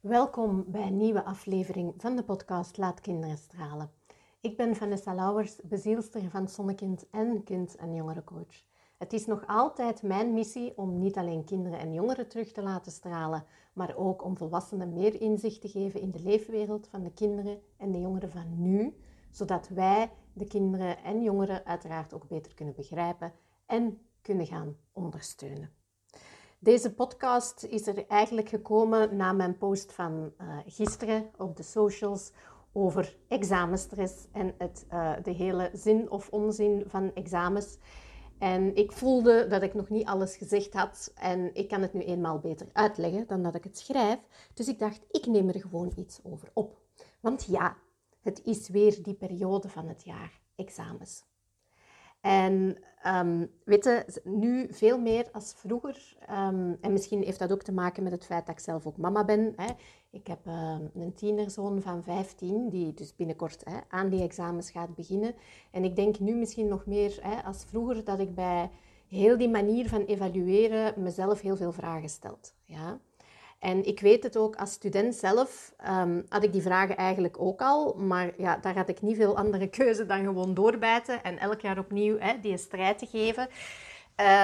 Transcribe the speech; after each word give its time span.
Welkom 0.00 0.64
bij 0.66 0.86
een 0.86 0.96
nieuwe 0.96 1.24
aflevering 1.24 1.94
van 1.96 2.16
de 2.16 2.24
podcast 2.24 2.76
Laat 2.76 3.00
Kinderen 3.00 3.38
Stralen. 3.38 3.90
Ik 4.40 4.56
ben 4.56 4.76
Vanessa 4.76 5.14
Lauwers, 5.14 5.60
bezielster 5.62 6.30
van 6.30 6.48
Zonnekind 6.48 7.10
en 7.10 7.44
kind- 7.44 7.76
en 7.76 7.94
jongerencoach. 7.94 8.62
Het 8.96 9.12
is 9.12 9.26
nog 9.26 9.46
altijd 9.46 10.02
mijn 10.02 10.32
missie 10.32 10.76
om 10.76 10.98
niet 10.98 11.16
alleen 11.16 11.44
kinderen 11.44 11.78
en 11.78 11.92
jongeren 11.92 12.28
terug 12.28 12.52
te 12.52 12.62
laten 12.62 12.92
stralen, 12.92 13.44
maar 13.72 13.96
ook 13.96 14.24
om 14.24 14.36
volwassenen 14.36 14.92
meer 14.92 15.20
inzicht 15.20 15.60
te 15.60 15.68
geven 15.68 16.00
in 16.00 16.10
de 16.10 16.22
leefwereld 16.22 16.88
van 16.88 17.02
de 17.02 17.12
kinderen 17.12 17.60
en 17.76 17.92
de 17.92 18.00
jongeren 18.00 18.30
van 18.30 18.62
nu, 18.62 18.94
zodat 19.30 19.68
wij 19.68 20.10
de 20.32 20.46
kinderen 20.46 21.02
en 21.02 21.22
jongeren 21.22 21.64
uiteraard 21.64 22.14
ook 22.14 22.28
beter 22.28 22.54
kunnen 22.54 22.74
begrijpen 22.74 23.32
en 23.66 24.00
kunnen 24.22 24.46
gaan 24.46 24.76
ondersteunen. 24.92 25.77
Deze 26.60 26.94
podcast 26.94 27.64
is 27.64 27.86
er 27.86 28.06
eigenlijk 28.06 28.48
gekomen 28.48 29.16
na 29.16 29.32
mijn 29.32 29.58
post 29.58 29.92
van 29.92 30.32
uh, 30.40 30.58
gisteren 30.66 31.30
op 31.36 31.56
de 31.56 31.62
socials 31.62 32.32
over 32.72 33.16
examenstress 33.28 34.26
en 34.32 34.54
het, 34.58 34.86
uh, 34.92 35.12
de 35.22 35.30
hele 35.30 35.70
zin 35.72 36.10
of 36.10 36.28
onzin 36.28 36.84
van 36.86 37.14
examens. 37.14 37.78
En 38.38 38.76
ik 38.76 38.92
voelde 38.92 39.46
dat 39.46 39.62
ik 39.62 39.74
nog 39.74 39.88
niet 39.88 40.06
alles 40.06 40.36
gezegd 40.36 40.72
had 40.72 41.12
en 41.14 41.54
ik 41.54 41.68
kan 41.68 41.82
het 41.82 41.92
nu 41.92 42.00
eenmaal 42.00 42.38
beter 42.38 42.68
uitleggen 42.72 43.26
dan 43.26 43.42
dat 43.42 43.54
ik 43.54 43.64
het 43.64 43.78
schrijf. 43.78 44.18
Dus 44.54 44.68
ik 44.68 44.78
dacht, 44.78 45.06
ik 45.10 45.26
neem 45.26 45.48
er 45.48 45.60
gewoon 45.60 45.92
iets 45.96 46.20
over 46.22 46.50
op. 46.54 46.80
Want 47.20 47.44
ja, 47.44 47.76
het 48.22 48.40
is 48.44 48.68
weer 48.68 49.02
die 49.02 49.14
periode 49.14 49.68
van 49.68 49.88
het 49.88 50.04
jaar, 50.04 50.40
examens. 50.56 51.24
En 52.20 52.76
um, 53.06 53.50
nu 54.24 54.66
veel 54.70 54.98
meer 54.98 55.28
als 55.32 55.54
vroeger. 55.56 56.16
Um, 56.30 56.76
en 56.80 56.92
misschien 56.92 57.22
heeft 57.22 57.38
dat 57.38 57.52
ook 57.52 57.62
te 57.62 57.72
maken 57.72 58.02
met 58.02 58.12
het 58.12 58.24
feit 58.24 58.46
dat 58.46 58.54
ik 58.54 58.60
zelf 58.60 58.86
ook 58.86 58.96
mama 58.96 59.24
ben. 59.24 59.52
Hè. 59.56 59.72
Ik 60.10 60.26
heb 60.26 60.46
um, 60.46 60.90
een 61.02 61.14
tienerzoon 61.14 61.82
van 61.82 62.02
15, 62.02 62.68
die 62.68 62.94
dus 62.94 63.16
binnenkort 63.16 63.64
hè, 63.64 63.78
aan 63.88 64.08
die 64.08 64.22
examens 64.22 64.70
gaat 64.70 64.94
beginnen. 64.94 65.34
En 65.70 65.84
ik 65.84 65.96
denk 65.96 66.18
nu 66.18 66.34
misschien 66.34 66.68
nog 66.68 66.86
meer 66.86 67.18
hè, 67.22 67.42
als 67.42 67.64
vroeger 67.64 68.04
dat 68.04 68.18
ik 68.18 68.34
bij 68.34 68.70
heel 69.08 69.38
die 69.38 69.48
manier 69.48 69.88
van 69.88 70.04
evalueren 70.04 71.02
mezelf 71.02 71.40
heel 71.40 71.56
veel 71.56 71.72
vragen 71.72 72.08
stel. 72.08 72.38
Ja? 72.64 72.98
En 73.58 73.84
ik 73.84 74.00
weet 74.00 74.22
het 74.22 74.36
ook 74.36 74.56
als 74.56 74.72
student 74.72 75.14
zelf, 75.14 75.74
um, 75.88 76.24
had 76.28 76.44
ik 76.44 76.52
die 76.52 76.62
vragen 76.62 76.96
eigenlijk 76.96 77.40
ook 77.40 77.60
al. 77.60 77.94
Maar 77.94 78.32
ja, 78.36 78.56
daar 78.56 78.76
had 78.76 78.88
ik 78.88 79.02
niet 79.02 79.16
veel 79.16 79.36
andere 79.36 79.68
keuze 79.78 80.06
dan 80.06 80.24
gewoon 80.24 80.54
doorbijten 80.54 81.22
en 81.22 81.38
elk 81.38 81.60
jaar 81.60 81.78
opnieuw 81.78 82.18
hè, 82.18 82.40
die 82.40 82.58
strijd 82.58 82.98
te 82.98 83.06
geven. 83.06 83.48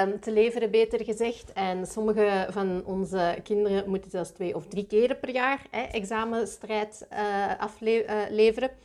Um, 0.02 0.20
te 0.20 0.32
leveren, 0.32 0.70
beter 0.70 1.04
gezegd. 1.04 1.52
En 1.52 1.86
sommige 1.86 2.46
van 2.50 2.84
onze 2.84 3.38
kinderen 3.42 3.88
moeten 3.90 4.10
zelfs 4.10 4.30
twee 4.30 4.54
of 4.54 4.66
drie 4.66 4.86
keren 4.86 5.20
per 5.20 5.30
jaar 5.30 5.66
hè, 5.70 5.82
examenstrijd 5.82 7.06
uh, 7.12 7.58
afleveren. 7.58 8.70
Uh, 8.70 8.76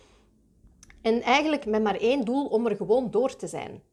en 1.01 1.21
eigenlijk 1.21 1.65
met 1.65 1.83
maar 1.83 1.95
één 1.95 2.25
doel 2.25 2.45
om 2.45 2.67
er 2.67 2.75
gewoon 2.75 3.11
door 3.11 3.35
te 3.35 3.47
zijn. 3.47 3.83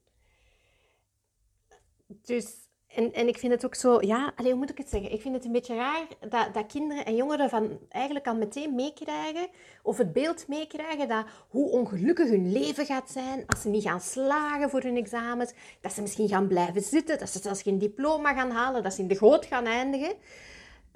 Dus 2.07 2.66
en, 2.97 3.13
en 3.13 3.29
ik 3.29 3.39
vind 3.39 3.53
het 3.53 3.65
ook 3.65 3.75
zo, 3.75 3.99
ja, 4.01 4.33
allez, 4.37 4.51
hoe 4.51 4.61
moet 4.61 4.71
ik 4.71 4.79
het 4.79 4.89
zeggen? 4.89 5.13
Ik 5.13 5.21
vind 5.21 5.35
het 5.35 5.45
een 5.45 5.53
beetje 5.53 5.75
raar 5.75 6.07
dat, 6.29 6.55
dat 6.55 6.67
kinderen 6.67 7.05
en 7.05 7.17
jongeren 7.17 7.49
van 7.49 7.79
eigenlijk 7.89 8.27
al 8.27 8.35
meteen 8.35 8.75
meekrijgen, 8.75 9.49
of 9.83 9.99
het 9.99 10.13
beeld 10.13 10.49
meekrijgen, 10.49 11.09
dat 11.09 11.25
hoe 11.49 11.71
ongelukkig 11.71 12.29
hun 12.29 12.53
leven 12.53 12.87
gaat 12.87 13.11
zijn 13.11 13.45
als 13.47 13.61
ze 13.63 13.69
niet 13.69 13.83
gaan 13.83 14.01
slagen 14.01 14.71
voor 14.71 14.83
hun 14.83 14.97
examens, 14.97 15.53
dat 15.81 15.93
ze 15.93 16.01
misschien 16.01 16.29
gaan 16.29 16.47
blijven 16.47 16.83
zitten, 16.83 17.19
dat 17.19 17.31
ze 17.31 17.39
zelfs 17.39 17.63
geen 17.63 17.79
diploma 17.79 18.35
gaan 18.35 18.51
halen, 18.51 18.83
dat 18.83 18.95
ze 18.95 19.01
in 19.01 19.09
de 19.09 19.17
goot 19.17 19.47
gaan 19.47 19.67
eindigen. 19.67 20.15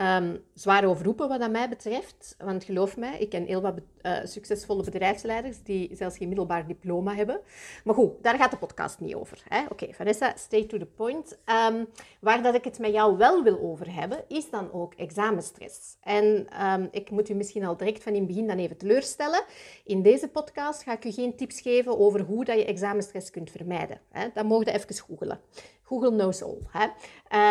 Um, 0.02 0.44
zwaar 0.54 0.84
overroepen 0.84 1.28
wat 1.28 1.40
dat 1.40 1.50
mij 1.50 1.68
betreft. 1.68 2.34
Want 2.38 2.64
geloof 2.64 2.96
mij, 2.96 3.18
ik 3.18 3.28
ken 3.28 3.44
heel 3.44 3.60
wat 3.60 3.74
uh, 4.02 4.18
succesvolle 4.24 4.84
bedrijfsleiders 4.84 5.62
die 5.62 5.96
zelfs 5.96 6.16
geen 6.16 6.28
middelbaar 6.28 6.66
diploma 6.66 7.14
hebben. 7.14 7.40
Maar 7.84 7.94
goed, 7.94 8.22
daar 8.22 8.36
gaat 8.36 8.50
de 8.50 8.56
podcast 8.56 9.00
niet 9.00 9.14
over. 9.14 9.42
Oké, 9.68 9.92
Vanessa, 9.92 10.32
stay 10.36 10.64
to 10.64 10.78
the 10.78 10.86
point. 10.86 11.38
Um, 11.70 11.86
waar 12.20 12.42
dat 12.42 12.54
ik 12.54 12.64
het 12.64 12.78
met 12.78 12.92
jou 12.92 13.16
wel 13.16 13.42
wil 13.42 13.60
over 13.60 13.94
hebben, 13.94 14.24
is 14.28 14.50
dan 14.50 14.72
ook 14.72 14.94
examenstress. 14.94 15.96
En 16.00 16.46
um, 16.66 16.88
ik 16.90 17.10
moet 17.10 17.28
u 17.28 17.34
misschien 17.34 17.64
al 17.64 17.76
direct 17.76 18.02
van 18.02 18.12
in 18.12 18.18
het 18.18 18.28
begin 18.28 18.46
dan 18.46 18.58
even 18.58 18.76
teleurstellen. 18.76 19.44
In 19.84 20.02
deze 20.02 20.28
podcast 20.28 20.82
ga 20.82 20.92
ik 20.92 21.04
u 21.04 21.12
geen 21.12 21.36
tips 21.36 21.60
geven 21.60 21.98
over 21.98 22.20
hoe 22.20 22.44
dat 22.44 22.58
je 22.58 22.64
examenstress 22.64 23.30
kunt 23.30 23.50
vermijden. 23.50 24.00
Hè? 24.10 24.28
Dat 24.34 24.44
mogen 24.44 24.66
je 24.66 24.72
even 24.72 24.94
googelen. 24.94 25.40
Google 25.90 26.10
knows 26.10 26.42
all. 26.42 26.58
Hè? 26.66 26.86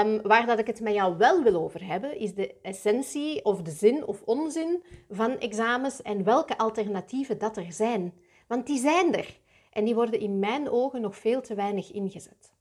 Um, 0.02 0.22
waar 0.22 0.46
dat 0.46 0.60
ik 0.60 0.68
het 0.68 0.80
met 0.80 0.94
jou 0.94 1.18
wel 1.18 1.44
wil 1.44 1.56
over 1.56 1.86
hebben, 1.86 2.18
is 2.18 2.34
de 2.34 2.56
essentie 2.62 3.46
of 3.46 3.62
de 3.62 3.72
zin 3.72 4.06
of 4.06 4.22
onzin 4.26 4.84
van 5.10 5.40
examens 5.40 6.02
en 6.02 6.24
welke 6.24 6.58
alternatieven 6.58 7.38
dat 7.38 7.58
er 7.58 7.72
zijn. 7.72 8.14
Want 8.48 8.68
die 8.68 8.80
zijn 8.80 9.16
er 9.16 9.40
en 9.72 9.86
die 9.86 9.96
worden 9.96 10.20
in 10.20 10.40
mijn 10.40 10.70
ogen 10.70 11.02
nog 11.02 11.18
veel 11.18 11.42
te 11.42 11.56
weinig 11.56 11.92
ingezet. 11.92 12.54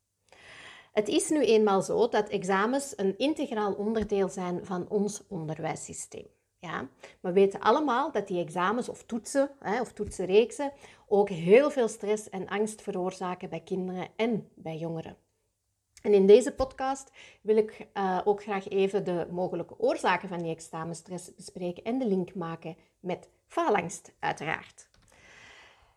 Het 0.92 1.08
is 1.08 1.28
nu 1.28 1.44
eenmaal 1.44 1.82
zo 1.82 2.08
dat 2.08 2.28
examens 2.28 2.92
een 2.96 3.18
integraal 3.18 3.72
onderdeel 3.72 4.28
zijn 4.28 4.64
van 4.64 4.88
ons 4.88 5.22
onderwijssysteem. 5.28 6.26
Ja, 6.60 6.88
we 7.20 7.32
weten 7.32 7.60
allemaal 7.60 8.12
dat 8.12 8.26
die 8.26 8.44
examens 8.44 8.88
of 8.88 9.02
toetsen 9.04 9.50
hè, 9.58 9.80
of 9.80 9.92
toetsenreeksen 9.92 10.72
ook 11.08 11.28
heel 11.28 11.70
veel 11.70 11.88
stress 11.88 12.28
en 12.28 12.48
angst 12.48 12.82
veroorzaken 12.82 13.48
bij 13.48 13.60
kinderen 13.60 14.08
en 14.16 14.48
bij 14.54 14.76
jongeren. 14.76 15.16
En 16.02 16.14
in 16.14 16.26
deze 16.26 16.54
podcast 16.54 17.12
wil 17.40 17.56
ik 17.56 17.86
uh, 17.94 18.20
ook 18.24 18.42
graag 18.42 18.68
even 18.68 19.04
de 19.04 19.26
mogelijke 19.30 19.78
oorzaken 19.78 20.28
van 20.28 20.38
die 20.38 20.54
examenstress 20.54 21.34
bespreken 21.34 21.84
en 21.84 21.98
de 21.98 22.06
link 22.06 22.34
maken 22.34 22.76
met 23.00 23.28
faalangst, 23.46 24.12
uiteraard. 24.18 24.88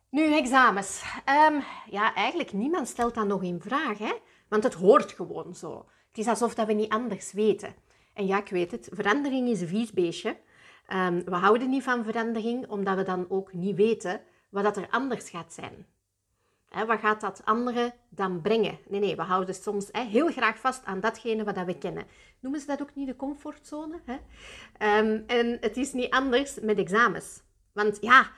Nu, 0.10 0.36
examens. 0.36 1.04
Um, 1.50 1.64
ja, 1.90 2.14
eigenlijk 2.14 2.54
niemand 2.54 2.88
stelt 2.88 3.16
dat 3.16 3.28
nog 3.28 3.44
in 3.44 3.62
vraag, 3.62 3.98
hè? 3.98 4.14
want 4.48 4.64
het 4.64 4.74
hoort 4.74 5.12
gewoon 5.12 5.56
zo. 5.56 5.86
Het 6.08 6.18
is 6.18 6.28
alsof 6.28 6.56
dat 6.56 6.68
we 6.68 6.74
niet 6.74 6.92
anders 6.92 7.32
weten. 7.34 7.76
En 8.14 8.26
ja, 8.26 8.40
ik 8.40 8.50
weet 8.50 8.72
het, 8.72 8.90
verandering 8.92 9.50
is 9.50 9.62
een 9.62 9.68
vies 9.68 9.92
beestje. 9.92 10.38
Um, 10.94 11.24
we 11.26 11.36
houden 11.36 11.70
niet 11.70 11.84
van 11.84 12.04
verandering, 12.04 12.70
omdat 12.70 12.96
we 12.96 13.04
dan 13.04 13.26
ook 13.30 13.54
niet 13.54 13.76
weten 13.76 14.22
wat 14.50 14.64
dat 14.64 14.78
er 14.78 14.90
anders 14.90 15.30
gaat 15.30 15.54
zijn. 15.54 15.86
Wat 16.72 17.00
gaat 17.00 17.22
dat 17.22 17.42
andere 17.46 17.94
dan 18.09 18.42
brengen? 18.42 18.80
Nee, 18.88 19.00
nee, 19.00 19.16
we 19.16 19.22
houden 19.22 19.56
soms 19.56 19.90
heel 19.92 20.28
graag 20.28 20.59
vast 20.59 20.86
aan 20.86 21.00
datgene 21.00 21.44
wat 21.44 21.66
we 21.66 21.78
kennen. 21.78 22.06
Noemen 22.40 22.59
ze 22.59 22.68
dat 22.68 22.82
ook 22.82 22.96
niet 22.96 23.08
de 23.08 23.16
comfortzone? 23.16 24.00
Um, 24.06 25.24
en 25.28 25.58
het 25.62 25.78
is 25.78 25.94
niet 25.94 26.09
anders 26.09 26.59
met 26.59 26.78
examens. 26.78 27.42
Want 27.74 27.98
ja, 28.02 28.32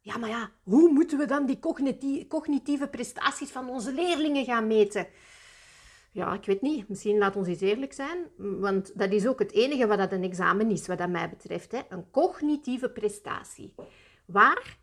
ja, 0.00 0.18
maar 0.18 0.28
ja, 0.28 0.50
hoe 0.62 0.92
moeten 0.92 1.18
we 1.18 1.24
dan 1.24 1.46
die 1.46 1.58
cognitieve, 1.58 2.26
cognitieve 2.26 2.88
prestaties 2.88 3.50
van 3.50 3.68
onze 3.68 3.92
leerlingen 3.92 4.44
gaan 4.44 4.66
meten? 4.66 5.06
Ja, 6.12 6.34
ik 6.34 6.44
weet 6.44 6.60
niet. 6.60 6.88
Misschien 6.88 7.18
laat 7.18 7.36
ons 7.36 7.48
eens 7.48 7.60
eerlijk 7.60 7.92
zijn. 7.92 8.18
Want 8.36 8.98
dat 8.98 9.12
is 9.12 9.26
ook 9.26 9.38
het 9.38 9.52
enige 9.52 9.86
wat 9.86 9.98
dat 9.98 10.12
een 10.12 10.22
examen 10.22 10.70
is, 10.70 10.86
wat 10.86 10.98
dat 10.98 11.08
mij 11.08 11.28
betreft. 11.28 11.72
Hè? 11.72 11.80
Een 11.88 12.10
cognitieve 12.10 12.90
prestatie. 12.90 13.74
Waar, 14.26 14.78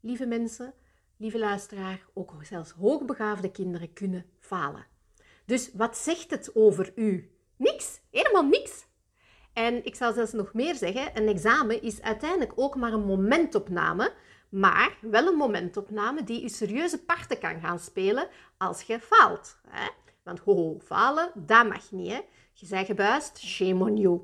lieve 0.00 0.26
mensen, 0.26 0.74
lieve 1.18 1.38
luisteraar, 1.38 2.04
ook 2.14 2.32
zelfs 2.42 2.70
hoogbegaafde 2.70 3.50
kinderen 3.50 3.92
kunnen 3.92 4.24
falen. 4.38 4.86
Dus 5.44 5.70
wat 5.74 5.96
zegt 5.96 6.30
het 6.30 6.50
over 6.54 6.92
u? 6.94 7.30
Niks, 7.56 8.00
helemaal 8.10 8.44
niks. 8.44 8.86
En 9.52 9.84
ik 9.84 9.94
zal 9.94 10.12
zelfs 10.12 10.32
nog 10.32 10.52
meer 10.52 10.74
zeggen, 10.74 11.10
een 11.14 11.28
examen 11.28 11.82
is 11.82 12.02
uiteindelijk 12.02 12.52
ook 12.56 12.76
maar 12.76 12.92
een 12.92 13.06
momentopname, 13.06 14.12
maar 14.48 14.98
wel 15.00 15.26
een 15.26 15.36
momentopname 15.36 16.24
die 16.24 16.44
u 16.44 16.48
serieuze 16.48 17.04
parten 17.04 17.38
kan 17.38 17.60
gaan 17.60 17.78
spelen 17.78 18.28
als 18.58 18.82
je 18.82 19.00
faalt. 19.00 19.60
Hè? 19.68 19.88
Want 20.22 20.38
ho, 20.38 20.78
falen, 20.84 21.30
dat 21.34 21.68
mag 21.68 21.90
niet. 21.90 22.10
Hè? 22.10 22.20
Je 22.52 22.66
bent 22.68 22.86
gebuist, 22.86 23.38
shame 23.38 23.84
on 23.84 23.96
you. 23.96 24.20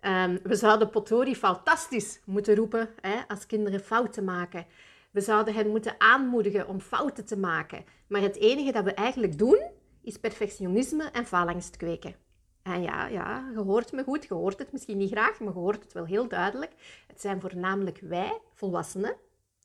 Um, 0.00 0.38
we 0.42 0.54
zouden 0.54 0.90
Potori 0.90 1.36
fantastisch 1.36 2.20
moeten 2.24 2.54
roepen 2.54 2.88
hè, 3.00 3.16
als 3.28 3.46
kinderen 3.46 3.80
fouten 3.80 4.24
maken. 4.24 4.66
We 5.10 5.20
zouden 5.20 5.54
hen 5.54 5.68
moeten 5.68 5.94
aanmoedigen 5.98 6.68
om 6.68 6.80
fouten 6.80 7.24
te 7.24 7.36
maken. 7.36 7.84
Maar 8.06 8.20
het 8.20 8.36
enige 8.36 8.72
dat 8.72 8.84
we 8.84 8.94
eigenlijk 8.94 9.38
doen, 9.38 9.60
is 10.02 10.18
perfectionisme 10.18 11.04
en 11.04 11.26
faalangst 11.26 11.76
kweken. 11.76 12.14
En 12.62 12.82
ja, 12.82 13.06
ja, 13.06 13.50
je 13.52 13.58
hoort 13.58 13.92
me 13.92 14.04
goed, 14.04 14.24
je 14.24 14.34
hoort 14.34 14.58
het 14.58 14.72
misschien 14.72 14.96
niet 14.96 15.10
graag, 15.10 15.40
maar 15.40 15.52
je 15.52 15.58
hoort 15.58 15.82
het 15.82 15.92
wel 15.92 16.04
heel 16.04 16.28
duidelijk. 16.28 16.72
Het 17.06 17.20
zijn 17.20 17.40
voornamelijk 17.40 17.98
wij, 17.98 18.40
volwassenen, 18.54 19.16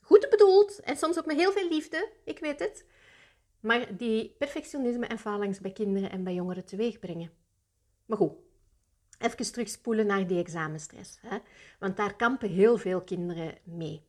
goed 0.01 0.27
bedoeld 0.29 0.79
en 0.79 0.97
soms 0.97 1.17
ook 1.17 1.25
met 1.25 1.35
heel 1.35 1.51
veel 1.51 1.69
liefde, 1.69 2.09
ik 2.23 2.39
weet 2.39 2.59
het, 2.59 2.85
maar 3.59 3.97
die 3.97 4.35
perfectionisme 4.37 5.05
en 5.05 5.19
faalangst 5.19 5.61
bij 5.61 5.71
kinderen 5.71 6.11
en 6.11 6.23
bij 6.23 6.33
jongeren 6.33 6.65
teweeg 6.65 6.99
brengen. 6.99 7.31
Maar 8.05 8.17
goed, 8.17 8.33
even 9.19 9.51
terugspoelen 9.51 10.05
naar 10.05 10.27
die 10.27 10.39
examenstress, 10.39 11.17
hè? 11.21 11.37
want 11.79 11.97
daar 11.97 12.15
kampen 12.15 12.49
heel 12.49 12.77
veel 12.77 13.01
kinderen 13.01 13.57
mee. 13.63 14.05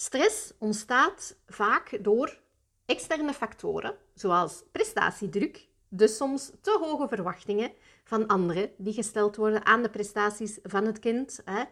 Stress 0.00 0.52
ontstaat 0.58 1.36
vaak 1.46 1.98
door 2.04 2.38
externe 2.86 3.32
factoren, 3.32 3.96
zoals 4.14 4.62
prestatiedruk, 4.72 5.68
de 5.88 6.08
soms 6.08 6.50
te 6.60 6.78
hoge 6.80 7.08
verwachtingen 7.08 7.72
van 8.04 8.26
anderen 8.26 8.70
die 8.76 8.92
gesteld 8.92 9.36
worden 9.36 9.66
aan 9.66 9.82
de 9.82 9.90
prestaties 9.90 10.58
van 10.62 10.84
het 10.84 10.98
kind. 10.98 11.40
Hè. 11.44 11.62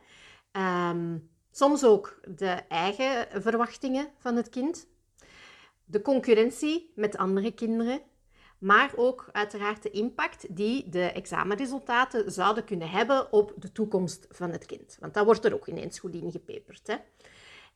Ehm, 0.52 1.18
soms 1.50 1.84
ook 1.84 2.20
de 2.36 2.50
eigen 2.68 3.42
verwachtingen 3.42 4.08
van 4.18 4.36
het 4.36 4.48
kind. 4.48 4.86
De 5.84 6.02
concurrentie 6.02 6.92
met 6.94 7.16
andere 7.16 7.52
kinderen. 7.52 8.00
Maar 8.58 8.92
ook 8.96 9.28
uiteraard 9.32 9.82
de 9.82 9.90
impact 9.90 10.56
die 10.56 10.88
de 10.88 11.12
examenresultaten 11.12 12.32
zouden 12.32 12.64
kunnen 12.64 12.90
hebben 12.90 13.32
op 13.32 13.52
de 13.56 13.72
toekomst 13.72 14.26
van 14.30 14.50
het 14.50 14.66
kind. 14.66 14.96
Want 15.00 15.14
dat 15.14 15.24
wordt 15.24 15.44
er 15.44 15.54
ook 15.54 15.66
ineens 15.66 15.98
goed 15.98 16.14
ingepeperd. 16.14 16.86
Hè? 16.86 16.96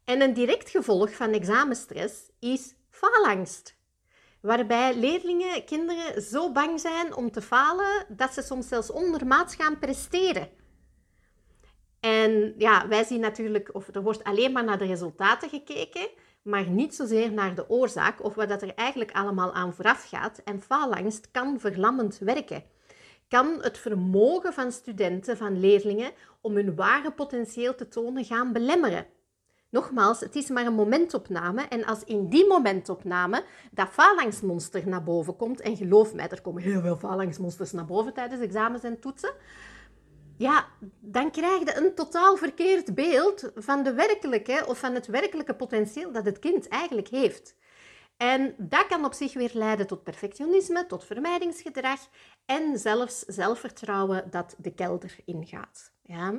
En 0.05 0.21
een 0.21 0.35
direct 0.35 0.71
gevolg 0.71 1.15
van 1.15 1.33
examenstress 1.33 2.31
is 2.39 2.75
faalangst. 2.91 3.81
Waarbij 4.41 4.95
leerlingen, 4.95 5.65
kinderen 5.65 6.23
zo 6.23 6.53
bang 6.53 6.81
zijn 6.81 7.15
om 7.15 7.31
te 7.31 7.43
falen 7.43 8.07
dat 8.09 8.33
ze 8.33 8.43
soms 8.43 8.69
zelfs 8.69 8.91
ondermaats 8.91 9.55
gaan 9.55 9.79
presteren. 9.79 10.49
En 12.01 12.55
ja, 12.59 12.89
wij 12.89 13.05
zien 13.05 13.21
natuurlijk, 13.21 13.75
of 13.75 13.95
er 13.95 14.03
wordt 14.03 14.25
alleen 14.25 14.53
maar 14.53 14.65
naar 14.65 14.79
de 14.79 14.87
resultaten 14.87 15.49
gekeken, 15.49 16.09
maar 16.43 16.69
niet 16.69 16.95
zozeer 16.95 17.33
naar 17.33 17.55
de 17.55 17.69
oorzaak 17.69 18.25
of 18.25 18.35
wat 18.35 18.49
dat 18.49 18.63
er 18.63 18.75
eigenlijk 18.75 19.13
allemaal 19.13 19.53
aan 19.53 19.75
vooraf 19.75 20.09
gaat. 20.09 20.41
En 20.45 20.63
faalangst 20.63 21.31
kan 21.31 21.61
verlammend 21.61 22.19
werken. 22.19 22.65
Kan 23.29 23.59
het 23.61 23.79
vermogen 23.79 24.53
van 24.53 24.73
studenten, 24.73 25.37
van 25.37 25.61
leerlingen, 25.61 26.13
om 26.41 26.55
hun 26.55 26.75
ware 26.75 27.13
potentieel 27.13 27.75
te 27.75 27.89
tonen 27.89 28.25
gaan 28.25 28.53
belemmeren. 28.53 29.07
Nogmaals, 29.73 30.21
het 30.21 30.37
is 30.37 30.49
maar 30.49 30.67
een 30.67 30.75
momentopname. 30.75 31.63
En 31.63 31.85
als 31.85 32.05
in 32.05 32.29
die 32.29 32.47
momentopname 32.47 33.45
dat 33.71 33.89
falangsmonster 33.89 34.89
naar 34.89 35.03
boven 35.03 35.37
komt, 35.37 35.61
en 35.61 35.77
geloof 35.77 36.15
mij, 36.15 36.29
er 36.29 36.41
komen 36.41 36.63
heel 36.63 36.81
veel 36.81 36.97
falangsmonsters 36.97 37.73
naar 37.73 37.85
boven 37.85 38.13
tijdens 38.13 38.41
examens 38.41 38.83
en 38.83 39.01
toetsen, 39.01 39.33
ja, 40.37 40.67
dan 41.01 41.31
krijg 41.31 41.59
je 41.59 41.77
een 41.77 41.95
totaal 41.95 42.37
verkeerd 42.37 42.95
beeld 42.95 43.51
van, 43.55 43.83
de 43.83 43.93
werkelijke, 43.93 44.65
of 44.67 44.79
van 44.79 44.95
het 44.95 45.07
werkelijke 45.07 45.55
potentieel 45.55 46.13
dat 46.13 46.25
het 46.25 46.39
kind 46.39 46.69
eigenlijk 46.69 47.09
heeft. 47.09 47.57
En 48.17 48.55
dat 48.59 48.87
kan 48.87 49.05
op 49.05 49.13
zich 49.13 49.35
weer 49.35 49.51
leiden 49.53 49.87
tot 49.87 50.03
perfectionisme, 50.03 50.87
tot 50.87 51.05
vermijdingsgedrag 51.05 52.01
en 52.47 52.79
zelfs 52.79 53.19
zelfvertrouwen 53.19 54.31
dat 54.31 54.55
de 54.59 54.75
kelder 54.75 55.17
ingaat. 55.25 55.93
Ja? 56.03 56.35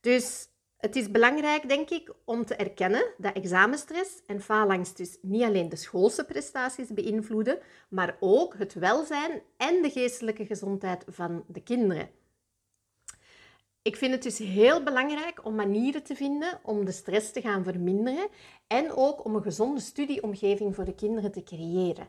Dus 0.00 0.48
het 0.80 0.96
is 0.96 1.10
belangrijk, 1.10 1.68
denk 1.68 1.90
ik, 1.90 2.12
om 2.24 2.44
te 2.44 2.54
erkennen 2.54 3.04
dat 3.16 3.34
examenstress 3.34 4.10
en 4.26 4.40
faalangst 4.40 4.96
dus 4.96 5.18
niet 5.22 5.42
alleen 5.42 5.68
de 5.68 5.76
schoolse 5.76 6.24
prestaties 6.24 6.88
beïnvloeden, 6.88 7.58
maar 7.88 8.16
ook 8.20 8.54
het 8.58 8.74
welzijn 8.74 9.42
en 9.56 9.82
de 9.82 9.90
geestelijke 9.90 10.46
gezondheid 10.46 11.04
van 11.08 11.44
de 11.46 11.62
kinderen. 11.62 12.10
Ik 13.82 13.96
vind 13.96 14.12
het 14.12 14.22
dus 14.22 14.38
heel 14.38 14.82
belangrijk 14.82 15.44
om 15.44 15.54
manieren 15.54 16.02
te 16.02 16.14
vinden 16.14 16.60
om 16.62 16.84
de 16.84 16.92
stress 16.92 17.32
te 17.32 17.40
gaan 17.40 17.64
verminderen 17.64 18.28
en 18.66 18.92
ook 18.92 19.24
om 19.24 19.34
een 19.34 19.42
gezonde 19.42 19.80
studieomgeving 19.80 20.74
voor 20.74 20.84
de 20.84 20.94
kinderen 20.94 21.32
te 21.32 21.42
creëren. 21.42 22.08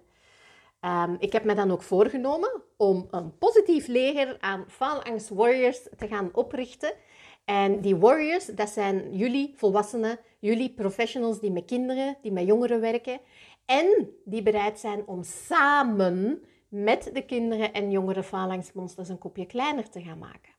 Um, 0.85 1.15
ik 1.19 1.31
heb 1.31 1.43
me 1.43 1.55
dan 1.55 1.71
ook 1.71 1.83
voorgenomen 1.83 2.61
om 2.77 3.07
een 3.11 3.37
positief 3.37 3.87
leger 3.87 4.37
aan 4.39 4.65
faalangst 4.67 5.29
warriors 5.29 5.81
te 5.97 6.07
gaan 6.07 6.29
oprichten 6.33 6.93
en 7.45 7.81
die 7.81 7.95
warriors, 7.95 8.45
dat 8.45 8.69
zijn 8.69 9.17
jullie 9.17 9.53
volwassenen, 9.55 10.19
jullie 10.39 10.73
professionals 10.73 11.39
die 11.39 11.51
met 11.51 11.65
kinderen, 11.65 12.17
die 12.21 12.31
met 12.31 12.45
jongeren 12.45 12.81
werken 12.81 13.19
en 13.65 14.09
die 14.25 14.43
bereid 14.43 14.79
zijn 14.79 15.07
om 15.07 15.23
samen 15.23 16.43
met 16.69 17.09
de 17.13 17.25
kinderen 17.25 17.73
en 17.73 17.91
jongeren 17.91 18.23
falangsmonsters 18.23 19.09
een 19.09 19.17
kopje 19.17 19.45
kleiner 19.45 19.89
te 19.89 20.01
gaan 20.01 20.17
maken. 20.17 20.53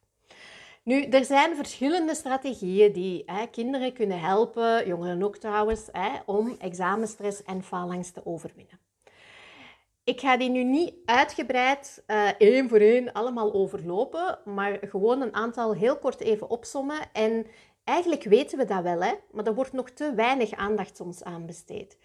Nu, 0.83 1.03
er 1.03 1.25
zijn 1.25 1.57
verschillende 1.57 2.15
strategieën 2.15 2.93
die 2.93 3.23
hè, 3.27 3.47
kinderen 3.47 3.93
kunnen 3.93 4.21
helpen, 4.21 4.87
jongeren 4.87 5.23
ook 5.23 5.37
trouwens, 5.37 5.89
hè, 5.93 6.09
om 6.27 6.57
examenstress 6.59 7.43
en 7.43 7.63
faalangst 7.63 8.15
te 8.15 8.27
overwinnen. 8.27 8.79
Ik 10.05 10.21
ga 10.21 10.37
die 10.37 10.51
nu 10.51 10.65
niet 10.65 10.95
uitgebreid 11.05 12.03
uh, 12.07 12.29
één 12.39 12.69
voor 12.69 12.79
één 12.79 13.13
allemaal 13.13 13.55
overlopen, 13.55 14.39
maar 14.45 14.79
gewoon 14.83 15.21
een 15.21 15.35
aantal 15.35 15.75
heel 15.75 15.99
kort 15.99 16.21
even 16.21 16.51
opsommen. 16.51 16.99
En 17.13 17.47
eigenlijk 17.85 18.23
weten 18.25 18.59
we 18.59 18.65
dat 18.65 18.83
wel, 18.83 19.03
hè? 19.03 19.13
maar 19.31 19.47
er 19.47 19.55
wordt 19.55 19.73
nog 19.73 19.91
te 19.91 20.15
weinig 20.15 20.53
aandacht 20.53 20.97
soms 20.97 21.25
aan 21.25 21.47
besteed. 21.47 21.99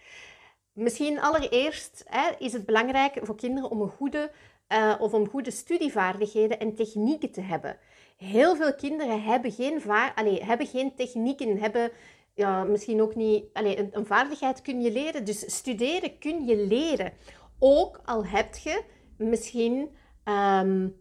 Misschien 0.73 1.19
allereerst 1.19 2.03
hè, 2.07 2.29
is 2.37 2.53
het 2.53 2.65
belangrijk 2.65 3.19
voor 3.21 3.35
kinderen 3.35 3.69
om 3.69 3.81
een 3.81 3.91
goede 3.91 4.31
uh, 4.73 4.95
of 4.99 5.13
om 5.13 5.29
goede 5.29 5.51
studievaardigheden 5.51 6.59
en 6.59 6.75
technieken 6.75 7.31
te 7.31 7.41
hebben. 7.41 7.77
Heel 8.17 8.55
veel 8.55 8.75
kinderen 8.75 9.23
hebben 9.23 9.51
geen, 9.51 9.81
vaar, 9.81 10.13
allez, 10.15 10.39
hebben 10.41 10.67
geen 10.67 10.95
technieken, 10.95 11.59
hebben 11.59 11.91
ja, 12.37 12.63
misschien 12.63 13.01
ook 13.01 13.15
niet... 13.15 13.45
Allez, 13.53 13.77
een, 13.77 13.89
een 13.91 14.05
vaardigheid 14.05 14.61
kun 14.61 14.81
je 14.81 14.91
leren, 14.91 15.25
dus 15.25 15.55
studeren 15.55 16.17
kun 16.19 16.45
je 16.45 16.55
leren. 16.55 17.13
Ook 17.59 18.01
al 18.05 18.25
heb 18.25 18.55
je 18.55 18.83
misschien 19.17 19.89
um, 20.25 20.95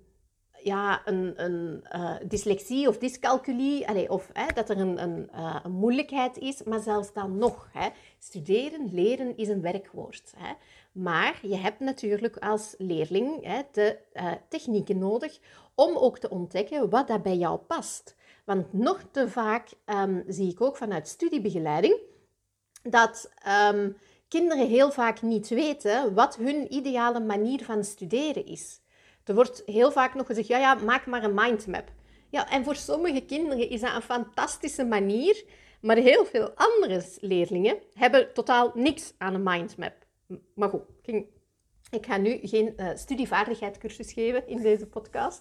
ja, 0.67 1.03
een, 1.05 1.45
een 1.45 1.87
uh, 1.93 2.15
dyslexie 2.29 2.89
of 2.89 2.99
dyscalculie, 2.99 3.89
allez, 3.89 4.09
of 4.09 4.31
hè, 4.33 4.47
dat 4.55 4.71
er 4.71 4.79
een, 4.79 5.03
een, 5.03 5.29
uh, 5.35 5.61
een, 5.63 5.73
moeilijkheid 5.73 6.39
is, 6.39 6.63
maar 6.63 6.81
zelfs 6.81 7.13
dan 7.13 7.39
nog. 7.39 7.69
Hè, 7.73 7.89
studeren, 8.19 8.89
leren 8.93 9.37
is 9.37 9.49
een 9.49 9.61
werkwoord. 9.61 10.33
Hè. 10.37 10.53
Maar 10.93 11.39
je 11.43 11.57
hebt 11.57 11.81
natuurlijk 11.81 12.37
als 12.37 12.75
leerling 12.79 13.45
hè, 13.45 13.63
de 13.73 13.99
uh, 14.15 14.33
technieken 14.49 14.99
nodig 14.99 15.39
om 15.75 15.97
ook 15.97 16.19
te 16.19 16.31
ontdekken 16.31 16.91
wat 16.91 17.09
dat 17.09 17.23
bij 17.23 17.37
jou 17.37 17.59
past. 17.59 18.17
Want 18.45 18.73
nog 18.73 19.03
te 19.11 19.29
vaak 19.29 19.69
um, 19.87 20.25
zie 20.27 20.51
ik 20.51 20.61
ook 20.61 20.77
vanuit 20.77 21.09
studiebegeleiding 21.09 22.01
dat 22.83 23.31
um, 23.73 23.97
kinderen 24.29 24.69
heel 24.69 24.91
vaak 24.91 25.23
niet 25.23 25.49
weten 25.49 26.15
wat 26.15 26.37
hun 26.37 26.73
ideale 26.75 27.21
manier 27.21 27.65
van 27.65 27.85
studeren 27.85 28.47
is. 28.47 28.81
Er 29.25 29.35
wordt 29.35 29.63
heel 29.67 29.93
vaak 29.93 30.15
nog 30.15 30.27
gezegd, 30.27 30.49
ja, 30.49 30.59
ja, 30.59 30.75
maak 30.75 31.07
maar 31.07 31.25
een 31.25 31.35
mindmap. 31.35 31.93
Ja, 32.31 32.51
en 32.51 32.65
voor 32.65 32.77
sommige 32.77 33.21
kinderen 33.21 33.71
is 33.71 33.81
dat 33.81 33.95
een 33.95 34.03
fantastische 34.03 34.85
manier, 34.85 35.45
maar 35.81 35.97
heel 35.97 36.25
veel 36.25 36.51
andere 36.55 37.03
leerlingen 37.21 37.77
hebben 37.95 38.33
totaal 38.33 38.71
niks 38.75 39.15
aan 39.19 39.35
een 39.35 39.43
mindmap. 39.43 39.95
Maar 40.55 40.69
goed, 40.69 40.83
ik 41.91 42.07
ga 42.07 42.17
nu 42.17 42.39
geen 42.43 42.73
uh, 42.77 42.91
studievaardigheidscursus 42.95 44.13
geven 44.13 44.49
in 44.49 44.63
deze 44.63 44.87
podcast, 44.87 45.41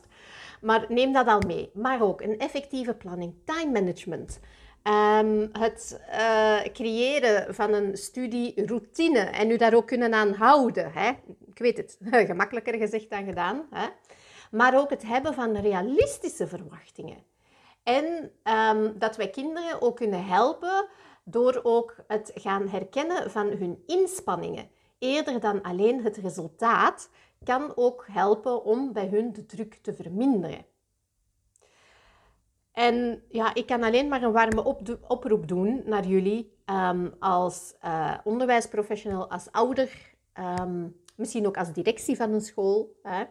maar 0.61 0.85
neem 0.89 1.13
dat 1.13 1.27
al 1.27 1.41
mee. 1.47 1.69
Maar 1.73 2.01
ook 2.01 2.21
een 2.21 2.39
effectieve 2.39 2.93
planning, 2.93 3.33
time 3.45 3.71
management, 3.71 4.39
Um, 4.87 5.49
het 5.51 6.01
uh, 6.09 6.61
creëren 6.73 7.55
van 7.55 7.73
een 7.73 7.97
studieroutine 7.97 9.19
en 9.19 9.51
u 9.51 9.57
daar 9.57 9.73
ook 9.73 9.87
kunnen 9.87 10.13
aan 10.13 10.33
houden. 10.33 10.91
Hè? 10.93 11.09
Ik 11.45 11.57
weet 11.57 11.77
het, 11.77 11.97
gemakkelijker 12.29 12.77
gezegd 12.77 13.09
dan 13.09 13.25
gedaan. 13.25 13.67
Hè? 13.69 13.87
Maar 14.51 14.79
ook 14.79 14.89
het 14.89 15.07
hebben 15.07 15.33
van 15.33 15.57
realistische 15.57 16.47
verwachtingen. 16.47 17.23
En 17.83 18.31
um, 18.43 18.99
dat 18.99 19.15
wij 19.15 19.29
kinderen 19.29 19.81
ook 19.81 19.95
kunnen 19.95 20.25
helpen 20.25 20.87
door 21.23 21.59
ook 21.63 21.95
het 22.07 22.31
gaan 22.35 22.67
herkennen 22.67 23.31
van 23.31 23.47
hun 23.47 23.83
inspanningen. 23.85 24.69
Eerder 24.99 25.39
dan 25.39 25.61
alleen 25.61 26.03
het 26.03 26.17
resultaat 26.17 27.09
kan 27.43 27.71
ook 27.75 28.05
helpen 28.11 28.63
om 28.63 28.93
bij 28.93 29.07
hun 29.07 29.33
de 29.33 29.45
druk 29.45 29.73
te 29.81 29.93
verminderen. 29.93 30.65
En 32.75 33.23
ja, 33.29 33.53
ik 33.53 33.65
kan 33.65 33.83
alleen 33.83 34.07
maar 34.07 34.23
een 34.23 34.31
warme 34.31 34.63
oproep 35.07 35.47
doen 35.47 35.81
naar 35.85 36.05
jullie 36.05 36.53
um, 36.65 37.13
als 37.19 37.73
uh, 37.85 38.13
onderwijsprofessional, 38.23 39.29
als 39.29 39.51
ouder, 39.51 40.15
um, 40.59 40.95
misschien 41.15 41.47
ook 41.47 41.57
als 41.57 41.73
directie 41.73 42.15
van 42.15 42.33
een 42.33 42.41
school. 42.41 42.95
Hè. 43.03 43.23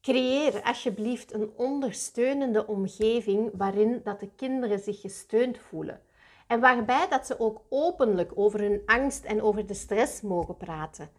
Creëer 0.00 0.62
alsjeblieft 0.62 1.34
een 1.34 1.50
ondersteunende 1.56 2.66
omgeving 2.66 3.50
waarin 3.54 4.00
dat 4.04 4.20
de 4.20 4.30
kinderen 4.36 4.78
zich 4.78 5.00
gesteund 5.00 5.58
voelen. 5.58 6.00
En 6.46 6.60
waarbij 6.60 7.06
dat 7.10 7.26
ze 7.26 7.40
ook 7.40 7.62
openlijk 7.68 8.32
over 8.34 8.60
hun 8.60 8.82
angst 8.86 9.24
en 9.24 9.42
over 9.42 9.66
de 9.66 9.74
stress 9.74 10.20
mogen 10.20 10.56
praten. 10.56 11.10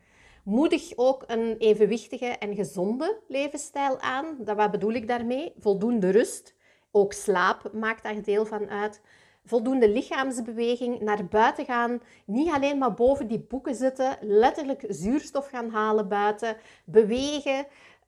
Moedig 0.44 0.92
ook 0.96 1.24
een 1.28 1.58
evenwichtige 1.58 2.26
en 2.26 2.56
gezonde 2.56 3.20
levensstijl 3.28 4.00
aan. 4.00 4.38
Dat, 4.40 4.56
wat 4.56 4.72
bedoel 4.72 4.94
ik 4.94 5.08
daarmee? 5.08 5.54
Voldoende 5.60 6.10
rust, 6.10 6.56
ook 6.92 7.14
slaap 7.14 7.70
maakt 7.74 8.04
daar 8.04 8.22
deel 8.22 8.46
van 8.46 8.70
uit. 8.70 9.02
Voldoende 9.46 9.90
lichaamsbeweging, 9.90 11.00
naar 11.00 11.26
buiten 11.26 11.66
gaan. 11.66 12.02
Niet 12.26 12.52
alleen 12.52 12.78
maar 12.78 12.94
boven 12.94 13.28
die 13.28 13.40
boeken 13.40 13.76
zitten. 13.76 14.18
Letterlijk 14.22 14.86
zuurstof 14.88 15.48
gaan 15.48 15.70
halen 15.70 16.08
buiten. 16.08 16.58
Bewegen, 16.86 17.66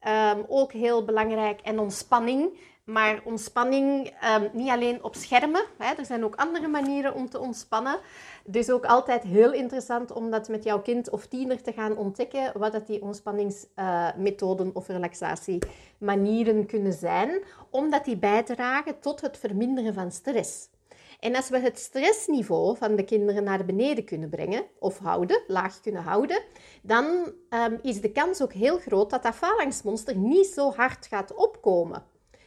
um, 0.07 0.45
ook 0.47 0.71
heel 0.71 1.05
belangrijk. 1.05 1.61
En 1.61 1.79
ontspanning. 1.79 2.59
Maar 2.83 3.21
ontspanning 3.23 4.13
um, 4.35 4.49
niet 4.53 4.69
alleen 4.69 5.03
op 5.03 5.15
schermen. 5.15 5.63
Hè. 5.77 5.93
Er 5.93 6.05
zijn 6.05 6.23
ook 6.23 6.35
andere 6.35 6.67
manieren 6.67 7.13
om 7.13 7.29
te 7.29 7.39
ontspannen. 7.39 7.99
Dus 8.45 8.69
ook 8.69 8.85
altijd 8.85 9.23
heel 9.23 9.53
interessant 9.53 10.11
om 10.11 10.31
dat 10.31 10.49
met 10.49 10.63
jouw 10.63 10.81
kind 10.81 11.09
of 11.09 11.25
tiener 11.25 11.61
te 11.61 11.71
gaan 11.71 11.97
ontdekken. 11.97 12.59
Wat 12.59 12.71
dat 12.71 12.87
die 12.87 13.01
ontspanningsmethoden 13.01 14.67
uh, 14.67 14.75
of 14.75 14.87
relaxatiemanieren 14.87 16.65
kunnen 16.65 16.93
zijn. 16.93 17.43
Omdat 17.69 18.05
die 18.05 18.17
bijdragen 18.17 18.99
tot 18.99 19.21
het 19.21 19.37
verminderen 19.37 19.93
van 19.93 20.11
stress. 20.11 20.69
En 21.19 21.35
als 21.35 21.49
we 21.49 21.59
het 21.59 21.79
stressniveau 21.79 22.77
van 22.77 22.95
de 22.95 23.03
kinderen 23.03 23.43
naar 23.43 23.65
beneden 23.65 24.05
kunnen 24.05 24.29
brengen, 24.29 24.63
of 24.79 24.97
houden, 24.97 25.41
laag 25.47 25.79
kunnen 25.81 26.03
houden, 26.03 26.41
dan 26.81 27.05
um, 27.49 27.79
is 27.81 28.01
de 28.01 28.11
kans 28.11 28.41
ook 28.41 28.53
heel 28.53 28.77
groot 28.77 29.09
dat 29.09 29.23
dat 29.23 29.35
phalanxmonster 29.35 30.15
niet 30.15 30.47
zo 30.47 30.71
hard 30.71 31.05
gaat 31.05 31.33
opkomen. 31.33 32.03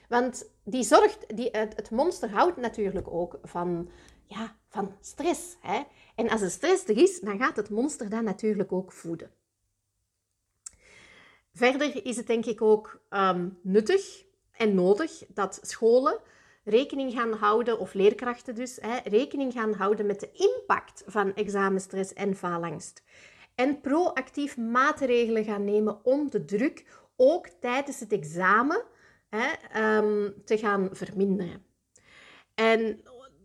Want 0.09 0.51
die 0.65 0.83
zorgt, 0.83 1.37
die, 1.37 1.49
het, 1.53 1.77
het 1.77 1.91
monster 1.91 2.31
houdt 2.31 2.57
natuurlijk 2.57 3.09
ook 3.09 3.39
van, 3.43 3.91
ja, 4.25 4.57
van 4.69 4.97
stress. 5.01 5.57
Hè? 5.61 5.83
En 6.15 6.29
als 6.29 6.41
de 6.41 6.49
stress 6.49 6.85
is, 6.85 7.21
dan 7.21 7.39
gaat 7.39 7.57
het 7.57 7.71
monster 7.71 8.09
dat 8.09 8.23
natuurlijk 8.23 8.73
ook 8.73 8.93
voeden. 8.93 9.31
Verder 11.53 12.07
is 12.07 12.17
het 12.17 12.27
denk 12.27 12.45
ik 12.47 12.63
ook 12.63 13.01
um, 13.11 13.59
nuttig 13.63 14.25
en 14.53 14.75
nodig 14.75 15.25
dat 15.29 15.59
scholen 15.63 16.21
rekening 16.65 17.13
gaan 17.13 17.33
houden, 17.33 17.79
of 17.79 17.95
leerkrachten 17.95 18.55
dus, 18.55 18.79
hè, 18.81 18.99
rekening 19.05 19.53
gaan 19.53 19.73
houden 19.73 20.07
met 20.07 20.21
de 20.21 20.31
impact 20.33 21.03
van 21.07 21.35
examenstress 21.35 22.13
en 22.13 22.37
faalangst. 22.37 23.03
En 23.55 23.81
proactief 23.81 24.57
maatregelen 24.57 25.45
gaan 25.45 25.65
nemen 25.65 26.05
om 26.05 26.31
de 26.31 26.45
druk 26.45 26.85
ook 27.17 27.47
tijdens 27.47 28.01
het 28.01 28.13
examen 28.13 28.83
hè, 29.29 29.77
um, 29.97 30.35
te 30.45 30.59
gaan 30.59 30.89
verminderen. 30.93 31.65
En 32.55 33.01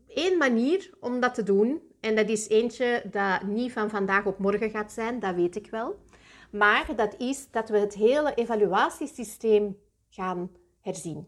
één 0.07 0.37
manier 0.37 0.93
om 0.99 1.19
dat 1.19 1.33
te 1.33 1.43
doen, 1.43 1.81
en 1.99 2.15
dat 2.15 2.29
is 2.29 2.47
eentje 2.47 3.03
dat 3.11 3.41
niet 3.41 3.71
van 3.71 3.89
vandaag 3.89 4.25
op 4.25 4.37
morgen 4.37 4.69
gaat 4.69 4.91
zijn, 4.91 5.19
dat 5.19 5.35
weet 5.35 5.55
ik 5.55 5.69
wel. 5.69 5.99
Maar 6.51 6.95
dat 6.95 7.15
is 7.17 7.51
dat 7.51 7.69
we 7.69 7.77
het 7.77 7.93
hele 7.93 8.33
evaluatiesysteem 8.33 9.77
gaan 10.09 10.51
herzien. 10.81 11.27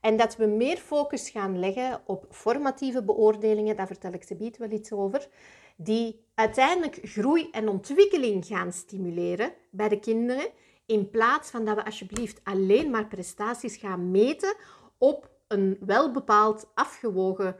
En 0.00 0.16
dat 0.16 0.36
we 0.36 0.46
meer 0.46 0.76
focus 0.76 1.30
gaan 1.30 1.58
leggen 1.58 2.02
op 2.06 2.26
formatieve 2.30 3.04
beoordelingen, 3.04 3.76
daar 3.76 3.86
vertel 3.86 4.12
ik 4.12 4.26
biedt 4.38 4.56
wel 4.56 4.70
iets 4.70 4.92
over, 4.92 5.28
die 5.76 6.26
uiteindelijk 6.34 6.98
groei 7.02 7.48
en 7.50 7.68
ontwikkeling 7.68 8.46
gaan 8.46 8.72
stimuleren 8.72 9.52
bij 9.70 9.88
de 9.88 10.00
kinderen, 10.00 10.46
in 10.86 11.10
plaats 11.10 11.50
van 11.50 11.64
dat 11.64 11.76
we 11.76 11.84
alsjeblieft 11.84 12.40
alleen 12.44 12.90
maar 12.90 13.06
prestaties 13.06 13.76
gaan 13.76 14.10
meten 14.10 14.56
op 14.98 15.30
een 15.48 15.76
welbepaald 15.80 16.70
afgewogen 16.74 17.56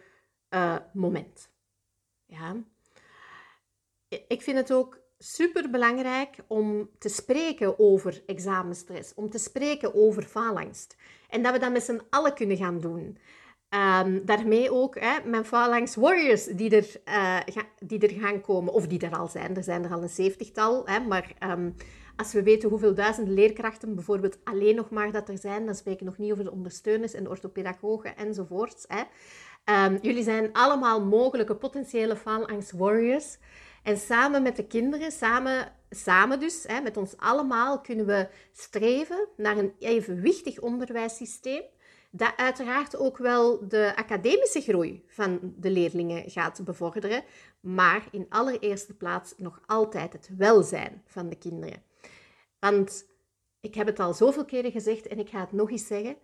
uh, 0.50 0.76
moment. 0.92 1.50
Ja. 2.26 2.56
Ik 4.08 4.42
vind 4.42 4.56
het 4.56 4.72
ook 4.72 5.02
super 5.18 5.70
belangrijk 5.70 6.36
om 6.46 6.90
te 6.98 7.08
spreken 7.08 7.78
over 7.78 8.22
examenstress, 8.26 9.14
om 9.14 9.30
te 9.30 9.38
spreken 9.38 9.94
over 9.94 10.22
faalangst. 10.22 10.96
En 11.28 11.42
dat 11.42 11.52
we 11.52 11.58
dat 11.58 11.72
met 11.72 11.82
z'n 11.82 12.02
allen 12.10 12.34
kunnen 12.34 12.56
gaan 12.56 12.80
doen. 12.80 13.18
Um, 13.68 14.24
daarmee 14.24 14.72
ook 14.72 15.00
hè, 15.00 15.18
mijn 15.24 15.44
Phalanx 15.44 15.94
Warriors 15.94 16.44
die 16.44 16.76
er, 16.76 17.00
uh, 17.04 17.62
die 17.78 17.98
er 17.98 18.20
gaan 18.20 18.40
komen, 18.40 18.72
of 18.72 18.86
die 18.86 19.00
er 19.00 19.16
al 19.16 19.28
zijn. 19.28 19.56
Er 19.56 19.62
zijn 19.62 19.84
er 19.84 19.92
al 19.92 20.02
een 20.02 20.08
zeventigtal, 20.08 20.86
hè, 20.86 21.00
maar 21.00 21.32
um, 21.50 21.74
als 22.16 22.32
we 22.32 22.42
weten 22.42 22.68
hoeveel 22.68 22.94
duizenden 22.94 23.34
leerkrachten 23.34 23.94
bijvoorbeeld 23.94 24.38
alleen 24.44 24.74
nog 24.74 24.90
maar 24.90 25.12
dat 25.12 25.28
er 25.28 25.38
zijn, 25.38 25.66
dan 25.66 25.74
spreken 25.74 26.00
we 26.00 26.10
nog 26.10 26.18
niet 26.18 26.32
over 26.32 26.44
de 26.44 26.50
ondersteuners 26.50 27.12
en 27.12 27.28
orthopedagogen 27.28 28.16
enzovoorts. 28.16 28.84
Hè. 28.88 29.02
Um, 29.86 29.98
jullie 30.02 30.22
zijn 30.22 30.52
allemaal 30.52 31.04
mogelijke 31.04 31.56
potentiële 31.56 32.16
Phalanx 32.16 32.72
Warriors. 32.72 33.38
En 33.82 33.96
samen 33.96 34.42
met 34.42 34.56
de 34.56 34.66
kinderen, 34.66 35.12
samen, 35.12 35.72
samen 35.90 36.40
dus, 36.40 36.64
hè, 36.66 36.80
met 36.80 36.96
ons 36.96 37.16
allemaal, 37.16 37.80
kunnen 37.80 38.06
we 38.06 38.28
streven 38.52 39.28
naar 39.36 39.56
een 39.56 39.72
evenwichtig 39.78 40.60
onderwijssysteem. 40.60 41.62
Dat 42.10 42.32
uiteraard 42.36 42.96
ook 42.96 43.18
wel 43.18 43.68
de 43.68 43.92
academische 43.96 44.60
groei 44.60 45.04
van 45.08 45.54
de 45.56 45.70
leerlingen 45.70 46.30
gaat 46.30 46.64
bevorderen, 46.64 47.24
maar 47.60 48.06
in 48.10 48.26
allereerste 48.28 48.94
plaats 48.94 49.34
nog 49.36 49.60
altijd 49.66 50.12
het 50.12 50.30
welzijn 50.36 51.02
van 51.06 51.28
de 51.28 51.36
kinderen. 51.36 51.82
Want 52.70 53.06
ik 53.60 53.74
heb 53.74 53.86
het 53.86 54.00
al 54.00 54.14
zoveel 54.14 54.44
keren 54.44 54.70
gezegd 54.70 55.06
en 55.06 55.18
ik 55.18 55.28
ga 55.28 55.40
het 55.40 55.52
nog 55.52 55.70
eens 55.70 55.86
zeggen. 55.86 56.16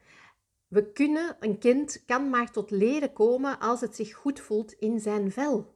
We 0.68 0.92
kunnen, 0.92 1.37
een 1.40 1.59
kind 1.59 2.04
kan 2.06 2.30
maar 2.30 2.50
tot 2.50 2.70
leren 2.70 3.12
komen 3.12 3.59
als 3.59 3.80
het 3.80 3.97
zich 3.97 4.14
goed 4.14 4.40
voelt 4.40 4.73
in 4.73 5.00
zijn 5.00 5.32
vel. 5.32 5.75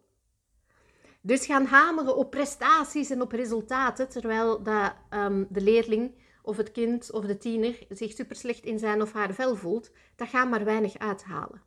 Dus 1.20 1.46
gaan 1.46 1.64
hameren 1.64 2.16
op 2.16 2.30
prestaties 2.30 3.10
en 3.10 3.22
op 3.22 3.32
resultaten, 3.32 4.08
terwijl 4.08 4.62
dat, 4.62 4.94
um, 5.10 5.46
de 5.50 5.60
leerling 5.60 6.14
of 6.42 6.56
het 6.56 6.72
kind 6.72 7.12
of 7.12 7.24
de 7.24 7.38
tiener 7.38 7.78
zich 7.88 8.12
super 8.12 8.36
slecht 8.36 8.64
in 8.64 8.78
zijn 8.78 9.02
of 9.02 9.12
haar 9.12 9.34
vel 9.34 9.56
voelt, 9.56 9.90
dat 10.16 10.28
gaat 10.28 10.50
maar 10.50 10.64
weinig 10.64 10.98
uithalen. 10.98 11.62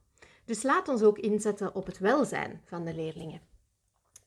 Dus 0.45 0.63
laat 0.63 0.87
ons 0.87 1.01
ook 1.01 1.17
inzetten 1.17 1.75
op 1.75 1.85
het 1.85 1.97
welzijn 1.97 2.61
van 2.65 2.85
de 2.85 2.93
leerlingen. 2.93 3.41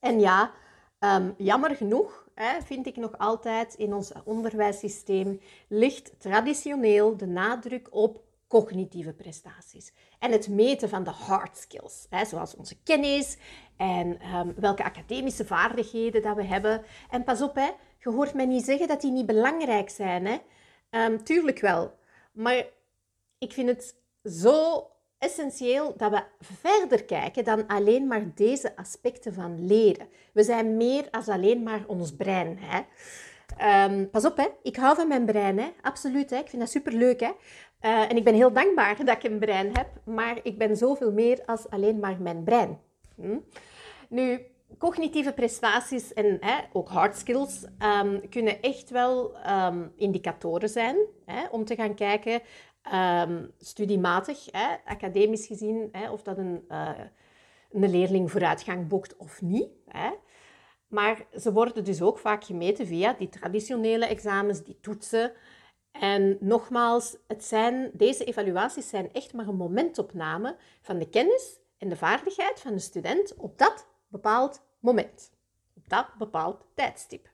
En 0.01 0.21
ja, 0.21 0.53
um, 1.01 1.35
jammer 1.37 1.77
genoeg 1.77 2.29
hè, 2.35 2.63
vind 2.63 2.87
ik 2.87 2.97
nog 2.97 3.19
altijd 3.19 3.75
in 3.75 3.95
ons 3.95 4.13
onderwijssysteem 4.25 5.41
ligt 5.69 6.13
traditioneel 6.19 7.17
de 7.17 7.27
nadruk 7.27 7.89
op 7.91 8.23
cognitieve 8.49 9.13
prestaties. 9.13 9.93
En 10.19 10.33
het 10.33 10.49
meten 10.49 10.89
van 10.89 11.05
de 11.05 11.11
hard 11.11 11.57
skills, 11.57 12.07
hè, 12.11 12.25
zoals 12.25 12.57
onze 12.57 12.83
kennis 12.83 13.37
en 13.77 14.35
um, 14.37 14.55
welke 14.57 14.85
academische 14.85 15.45
vaardigheden 15.45 16.23
dat 16.23 16.37
we 16.37 16.45
hebben. 16.45 16.83
En 17.11 17.25
pas 17.25 17.43
op, 17.43 17.55
hè, 17.55 17.71
je 17.99 18.11
hoort 18.11 18.35
mij 18.35 18.47
niet 18.47 18.65
zeggen 18.65 18.89
dat 18.89 19.01
die 19.01 19.11
niet 19.11 19.27
belangrijk 19.27 19.91
zijn. 19.91 20.27
Hè. 20.27 20.39
Um, 21.05 21.25
tuurlijk 21.25 21.61
wel. 21.61 21.99
Maar 22.33 22.67
ik 23.39 23.53
vind 23.53 23.69
het 23.69 23.95
zo 24.25 24.87
essentieel 25.21 25.95
dat 25.97 26.11
we 26.11 26.23
verder 26.41 27.05
kijken 27.05 27.45
dan 27.45 27.67
alleen 27.67 28.07
maar 28.07 28.23
deze 28.35 28.77
aspecten 28.77 29.35
van 29.35 29.67
leren. 29.67 30.09
We 30.33 30.43
zijn 30.43 30.77
meer 30.77 31.09
als 31.11 31.29
alleen 31.29 31.63
maar 31.63 31.85
ons 31.87 32.17
brein. 32.17 32.59
Hè. 32.61 32.81
Um, 33.87 34.11
pas 34.11 34.25
op, 34.25 34.37
hè. 34.37 34.47
ik 34.63 34.77
hou 34.77 34.97
van 34.97 35.09
mijn 35.09 35.25
brein, 35.25 35.59
hè. 35.59 35.69
absoluut. 35.83 36.31
Hè. 36.31 36.37
Ik 36.37 36.49
vind 36.49 36.63
dat 36.63 36.71
superleuk. 36.71 37.21
Hè. 37.21 37.31
Uh, 37.83 38.11
en 38.11 38.17
ik 38.17 38.25
ben 38.25 38.35
heel 38.35 38.53
dankbaar 38.53 38.97
dat 39.05 39.17
ik 39.17 39.23
een 39.31 39.39
brein 39.39 39.77
heb, 39.77 39.89
maar 40.05 40.39
ik 40.43 40.59
ben 40.59 40.77
zoveel 40.77 41.13
meer 41.13 41.43
als 41.47 41.69
alleen 41.69 41.99
maar 41.99 42.17
mijn 42.21 42.45
brein. 42.45 42.79
Hm? 43.15 43.39
Nu, 44.09 44.41
cognitieve 44.79 45.33
prestaties 45.33 46.13
en 46.13 46.37
hè, 46.41 46.59
ook 46.73 46.89
hard 46.89 47.17
skills 47.17 47.65
um, 48.03 48.29
kunnen 48.29 48.63
echt 48.63 48.91
wel 48.91 49.37
um, 49.49 49.93
indicatoren 49.97 50.69
zijn 50.69 50.97
hè, 51.25 51.47
om 51.51 51.65
te 51.65 51.75
gaan 51.75 51.95
kijken, 51.95 52.41
um, 52.95 53.53
studiematig, 53.59 54.47
hè, 54.51 54.77
academisch 54.85 55.47
gezien, 55.47 55.93
of 56.11 56.23
dat 56.23 56.39
een, 56.39 56.65
uh, 56.69 56.91
een 57.71 57.91
leerling 57.91 58.31
vooruitgang 58.31 58.89
boekt 58.89 59.17
of 59.17 59.43
niet. 59.43 59.69
Maar 60.89 61.27
ze 61.39 61.53
worden 61.53 61.85
dus 61.85 62.03
ook 62.03 62.19
vaak 62.19 62.45
gemeten 62.45 62.87
via 62.87 63.13
die 63.13 63.29
traditionele 63.29 64.07
examens, 64.07 64.63
die 64.63 64.79
toetsen. 64.81 65.33
En 65.91 66.37
nogmaals, 66.41 67.17
het 67.27 67.45
zijn, 67.45 67.91
deze 67.93 68.25
evaluaties 68.25 68.89
zijn 68.89 69.13
echt 69.13 69.33
maar 69.33 69.49
een 69.49 69.57
momentopname 69.57 70.57
van 70.81 70.99
de 70.99 71.09
kennis 71.09 71.59
en 71.79 71.89
de 71.89 71.97
vaardigheid 71.97 72.61
van 72.61 72.73
de 72.73 72.81
student 72.81 73.35
op 73.37 73.59
dat 73.59 73.90
bepaald 74.11 74.63
moment, 74.79 75.31
op 75.77 75.89
dat 75.89 76.07
bepaald 76.19 76.67
tijdstip. 76.75 77.29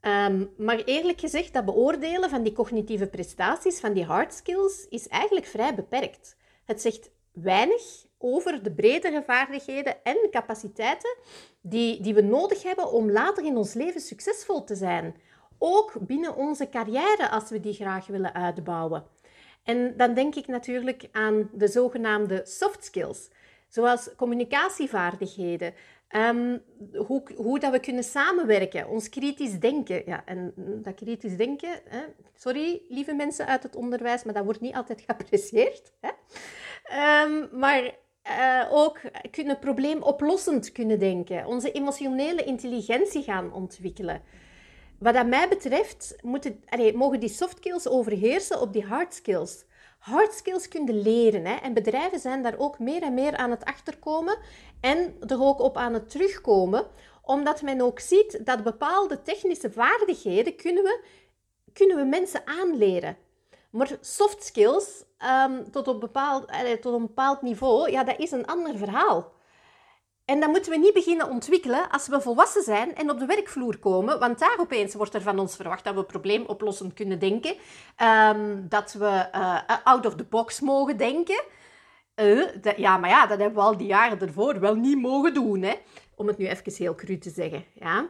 Um, 0.00 0.54
maar 0.56 0.78
eerlijk 0.78 1.20
gezegd, 1.20 1.52
dat 1.52 1.64
beoordelen 1.64 2.30
van 2.30 2.42
die 2.42 2.52
cognitieve 2.52 3.06
prestaties, 3.06 3.80
van 3.80 3.92
die 3.92 4.04
hard 4.04 4.34
skills, 4.34 4.86
is 4.88 5.08
eigenlijk 5.08 5.46
vrij 5.46 5.74
beperkt. 5.74 6.36
Het 6.64 6.80
zegt 6.80 7.10
weinig 7.32 8.06
over 8.18 8.62
de 8.62 8.72
bredere 8.72 9.22
vaardigheden 9.26 9.96
en 10.02 10.16
capaciteiten 10.30 11.16
die, 11.60 12.00
die 12.00 12.14
we 12.14 12.22
nodig 12.22 12.62
hebben 12.62 12.92
om 12.92 13.10
later 13.10 13.44
in 13.44 13.56
ons 13.56 13.74
leven 13.74 14.00
succesvol 14.00 14.64
te 14.64 14.74
zijn. 14.74 15.16
Ook 15.58 15.92
binnen 16.00 16.36
onze 16.36 16.68
carrière, 16.68 17.30
als 17.30 17.50
we 17.50 17.60
die 17.60 17.74
graag 17.74 18.06
willen 18.06 18.34
uitbouwen. 18.34 19.04
En 19.62 19.96
dan 19.96 20.14
denk 20.14 20.34
ik 20.34 20.46
natuurlijk 20.46 21.08
aan 21.12 21.50
de 21.52 21.68
zogenaamde 21.68 22.42
soft 22.44 22.84
skills, 22.84 23.28
zoals 23.74 24.10
communicatievaardigheden, 24.16 25.74
um, 26.10 26.62
hoe, 27.06 27.22
hoe 27.36 27.58
dat 27.58 27.72
we 27.72 27.80
kunnen 27.80 28.04
samenwerken, 28.04 28.88
ons 28.88 29.08
kritisch 29.08 29.58
denken. 29.58 30.02
Ja, 30.06 30.22
en 30.24 30.52
dat 30.56 30.94
kritisch 30.94 31.36
denken, 31.36 31.80
hè, 31.88 32.00
sorry 32.34 32.82
lieve 32.88 33.14
mensen 33.14 33.46
uit 33.46 33.62
het 33.62 33.76
onderwijs, 33.76 34.24
maar 34.24 34.34
dat 34.34 34.44
wordt 34.44 34.60
niet 34.60 34.74
altijd 34.74 35.00
geapprecieerd. 35.00 35.92
Hè. 36.00 36.10
Um, 37.24 37.48
maar 37.52 37.82
uh, 37.82 38.66
ook 38.70 39.00
kunnen 39.30 39.58
probleemoplossend 39.58 40.72
kunnen 40.72 40.98
denken, 40.98 41.46
onze 41.46 41.72
emotionele 41.72 42.44
intelligentie 42.44 43.22
gaan 43.22 43.52
ontwikkelen. 43.52 44.22
Wat 44.98 45.14
dat 45.14 45.26
mij 45.26 45.48
betreft 45.48 46.16
moeten, 46.22 46.64
mogen 46.94 47.20
die 47.20 47.28
soft 47.28 47.56
skills 47.56 47.88
overheersen 47.88 48.60
op 48.60 48.72
die 48.72 48.84
hard 48.84 49.14
skills. 49.14 49.64
Hard 50.04 50.34
skills 50.34 50.68
kunnen 50.68 51.02
leren 51.02 51.44
hè, 51.44 51.54
en 51.54 51.74
bedrijven 51.74 52.18
zijn 52.18 52.42
daar 52.42 52.58
ook 52.58 52.78
meer 52.78 53.02
en 53.02 53.14
meer 53.14 53.36
aan 53.36 53.50
het 53.50 53.64
achterkomen 53.64 54.38
en 54.80 55.16
er 55.26 55.42
ook 55.42 55.60
op 55.60 55.76
aan 55.76 55.94
het 55.94 56.10
terugkomen, 56.10 56.86
omdat 57.22 57.62
men 57.62 57.80
ook 57.80 58.00
ziet 58.00 58.40
dat 58.46 58.62
bepaalde 58.62 59.22
technische 59.22 59.70
vaardigheden 59.70 60.56
kunnen 60.56 60.82
we, 60.82 61.04
kunnen 61.72 61.96
we 61.96 62.04
mensen 62.04 62.46
aanleren. 62.46 63.16
Maar 63.70 63.96
soft 64.00 64.44
skills, 64.44 65.04
um, 65.46 65.70
tot, 65.70 65.88
op 65.88 66.00
bepaald, 66.00 66.46
tot 66.80 66.94
een 66.94 67.06
bepaald 67.06 67.42
niveau, 67.42 67.90
ja, 67.90 68.04
dat 68.04 68.18
is 68.18 68.30
een 68.30 68.46
ander 68.46 68.76
verhaal. 68.76 69.32
En 70.24 70.40
dat 70.40 70.50
moeten 70.50 70.72
we 70.72 70.78
niet 70.78 70.92
beginnen 70.92 71.28
ontwikkelen 71.28 71.90
als 71.90 72.08
we 72.08 72.20
volwassen 72.20 72.62
zijn 72.62 72.94
en 72.94 73.10
op 73.10 73.18
de 73.18 73.26
werkvloer 73.26 73.78
komen. 73.78 74.18
Want 74.18 74.38
daar 74.38 74.56
opeens 74.58 74.94
wordt 74.94 75.14
er 75.14 75.22
van 75.22 75.38
ons 75.38 75.56
verwacht 75.56 75.84
dat 75.84 75.94
we 75.94 76.04
probleemoplossend 76.04 76.94
kunnen 76.94 77.18
denken. 77.18 77.56
Um, 78.02 78.68
dat 78.68 78.92
we 78.92 79.28
uh, 79.34 79.60
out 79.84 80.06
of 80.06 80.14
the 80.14 80.24
box 80.24 80.60
mogen 80.60 80.96
denken. 80.96 81.42
Uh, 82.16 82.46
dat, 82.60 82.76
ja, 82.76 82.96
maar 82.96 83.10
ja, 83.10 83.26
dat 83.26 83.38
hebben 83.38 83.58
we 83.58 83.68
al 83.68 83.76
die 83.76 83.86
jaren 83.86 84.20
ervoor 84.20 84.60
wel 84.60 84.74
niet 84.74 85.00
mogen 85.00 85.34
doen. 85.34 85.62
Hè? 85.62 85.74
Om 86.14 86.26
het 86.26 86.38
nu 86.38 86.46
even 86.46 86.72
heel 86.72 86.94
cru 86.94 87.18
te 87.18 87.30
zeggen. 87.30 87.64
Ja? 87.74 88.08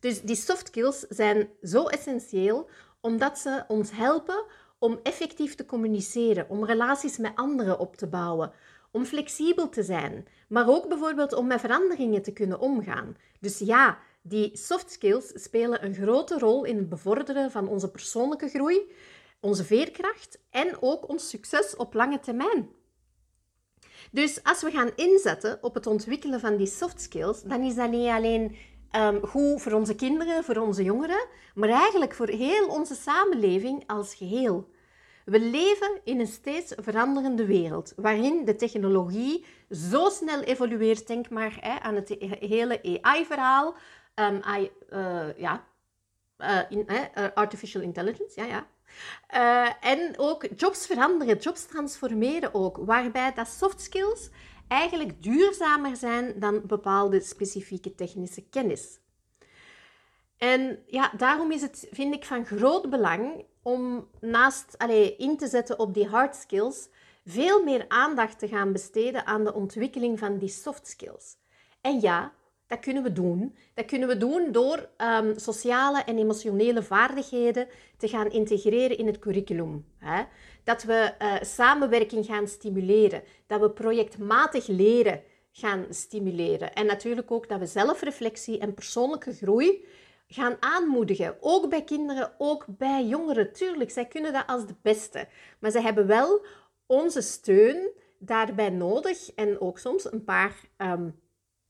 Dus 0.00 0.22
die 0.22 0.36
soft 0.36 0.66
skills 0.66 0.98
zijn 0.98 1.48
zo 1.62 1.86
essentieel 1.86 2.68
omdat 3.00 3.38
ze 3.38 3.64
ons 3.68 3.90
helpen 3.92 4.44
om 4.78 5.00
effectief 5.02 5.54
te 5.54 5.66
communiceren, 5.66 6.48
om 6.48 6.64
relaties 6.64 7.18
met 7.18 7.32
anderen 7.34 7.78
op 7.78 7.96
te 7.96 8.06
bouwen, 8.06 8.52
om 8.90 9.04
flexibel 9.04 9.68
te 9.68 9.82
zijn, 9.82 10.26
maar 10.48 10.68
ook 10.68 10.88
bijvoorbeeld 10.88 11.32
om 11.32 11.46
met 11.46 11.60
veranderingen 11.60 12.22
te 12.22 12.32
kunnen 12.32 12.60
omgaan. 12.60 13.16
Dus 13.40 13.58
ja, 13.58 13.98
die 14.22 14.56
soft 14.56 14.90
skills 14.90 15.32
spelen 15.34 15.84
een 15.84 15.94
grote 15.94 16.38
rol 16.38 16.64
in 16.64 16.76
het 16.76 16.88
bevorderen 16.88 17.50
van 17.50 17.68
onze 17.68 17.90
persoonlijke 17.90 18.48
groei, 18.48 18.92
onze 19.40 19.64
veerkracht 19.64 20.38
en 20.50 20.76
ook 20.82 21.08
ons 21.08 21.28
succes 21.28 21.76
op 21.76 21.94
lange 21.94 22.20
termijn. 22.20 22.68
Dus 24.12 24.42
als 24.42 24.62
we 24.62 24.70
gaan 24.70 24.90
inzetten 24.96 25.58
op 25.60 25.74
het 25.74 25.86
ontwikkelen 25.86 26.40
van 26.40 26.56
die 26.56 26.66
soft 26.66 27.00
skills, 27.00 27.42
dan 27.42 27.62
is 27.62 27.74
dat 27.74 27.90
niet 27.90 28.08
alleen 28.08 28.56
um, 28.96 29.26
goed 29.26 29.62
voor 29.62 29.72
onze 29.72 29.94
kinderen, 29.94 30.44
voor 30.44 30.56
onze 30.56 30.82
jongeren, 30.82 31.26
maar 31.54 31.68
eigenlijk 31.68 32.14
voor 32.14 32.28
heel 32.28 32.68
onze 32.68 32.94
samenleving 32.94 33.82
als 33.86 34.14
geheel. 34.14 34.68
We 35.24 35.40
leven 35.40 36.00
in 36.04 36.20
een 36.20 36.26
steeds 36.26 36.72
veranderende 36.76 37.46
wereld, 37.46 37.92
waarin 37.96 38.44
de 38.44 38.56
technologie 38.56 39.44
zo 39.70 40.08
snel 40.08 40.40
evolueert. 40.40 41.06
Denk 41.06 41.30
maar 41.30 41.58
hè, 41.60 41.80
aan 41.80 41.94
het 41.94 42.16
hele 42.40 43.00
AI-verhaal. 43.02 43.74
Um, 44.14 44.42
uh, 44.92 45.38
ja, 45.38 45.64
uh, 46.38 46.60
in, 46.68 46.86
uh, 46.88 47.24
artificial 47.34 47.82
intelligence, 47.82 48.40
ja, 48.40 48.46
ja. 48.46 48.66
Eh, 49.26 49.90
en 49.90 50.18
ook 50.18 50.46
jobs 50.56 50.86
veranderen, 50.86 51.36
jobs 51.38 51.66
transformeren 51.66 52.54
ook, 52.54 52.76
waarbij 52.76 53.32
dat 53.32 53.48
soft 53.48 53.80
skills 53.80 54.28
eigenlijk 54.68 55.22
duurzamer 55.22 55.96
zijn 55.96 56.34
dan 56.36 56.66
bepaalde 56.66 57.20
specifieke 57.20 57.94
technische 57.94 58.48
kennis. 58.48 58.98
En 60.36 60.82
ja, 60.86 61.12
daarom 61.16 61.50
is 61.50 61.62
het, 61.62 61.88
vind 61.90 62.14
ik, 62.14 62.24
van 62.24 62.46
groot 62.46 62.90
belang 62.90 63.44
om 63.62 64.08
naast 64.20 64.78
allee, 64.78 65.16
in 65.16 65.36
te 65.36 65.48
zetten 65.48 65.78
op 65.78 65.94
die 65.94 66.06
hard 66.06 66.36
skills, 66.36 66.88
veel 67.24 67.62
meer 67.64 67.84
aandacht 67.88 68.38
te 68.38 68.48
gaan 68.48 68.72
besteden 68.72 69.26
aan 69.26 69.44
de 69.44 69.54
ontwikkeling 69.54 70.18
van 70.18 70.38
die 70.38 70.48
soft 70.48 70.86
skills. 70.86 71.36
En 71.80 72.00
ja, 72.00 72.32
dat 72.66 72.80
kunnen 72.80 73.02
we 73.02 73.12
doen. 73.12 73.56
Dat 73.74 73.84
kunnen 73.84 74.08
we 74.08 74.16
doen 74.16 74.52
door 74.52 74.88
um, 74.98 75.38
sociale 75.38 76.02
en 76.02 76.18
emotionele 76.18 76.82
vaardigheden 76.82 77.68
te 77.96 78.08
gaan 78.08 78.30
integreren 78.30 78.98
in 78.98 79.06
het 79.06 79.18
curriculum. 79.18 79.84
Hè? 79.98 80.22
Dat 80.64 80.82
we 80.82 81.14
uh, 81.22 81.34
samenwerking 81.40 82.26
gaan 82.26 82.48
stimuleren. 82.48 83.22
Dat 83.46 83.60
we 83.60 83.70
projectmatig 83.70 84.66
leren 84.66 85.22
gaan 85.52 85.86
stimuleren. 85.88 86.74
En 86.74 86.86
natuurlijk 86.86 87.30
ook 87.30 87.48
dat 87.48 87.58
we 87.58 87.66
zelfreflectie 87.66 88.58
en 88.58 88.74
persoonlijke 88.74 89.32
groei 89.32 89.84
gaan 90.32 90.56
aanmoedigen. 90.60 91.36
Ook 91.40 91.68
bij 91.68 91.84
kinderen, 91.84 92.32
ook 92.38 92.64
bij 92.68 93.04
jongeren. 93.04 93.52
Tuurlijk, 93.52 93.90
zij 93.90 94.06
kunnen 94.06 94.32
dat 94.32 94.46
als 94.46 94.66
de 94.66 94.74
beste. 94.82 95.28
Maar 95.58 95.70
ze 95.70 95.80
hebben 95.80 96.06
wel 96.06 96.44
onze 96.86 97.20
steun 97.20 97.90
daarbij 98.18 98.70
nodig. 98.70 99.34
En 99.34 99.60
ook 99.60 99.78
soms 99.78 100.12
een 100.12 100.24
paar 100.24 100.60
um, 100.76 101.20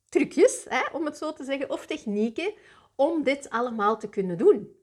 trucjes, 0.09 0.67
hè, 0.69 0.83
om 0.93 1.05
het 1.05 1.17
zo 1.17 1.33
te 1.33 1.45
zeggen, 1.45 1.71
of 1.71 1.87
technieken 1.87 2.53
om 2.95 3.23
dit 3.23 3.51
allemaal 3.51 3.99
te 3.99 4.09
kunnen 4.09 4.39
doen. 4.39 4.75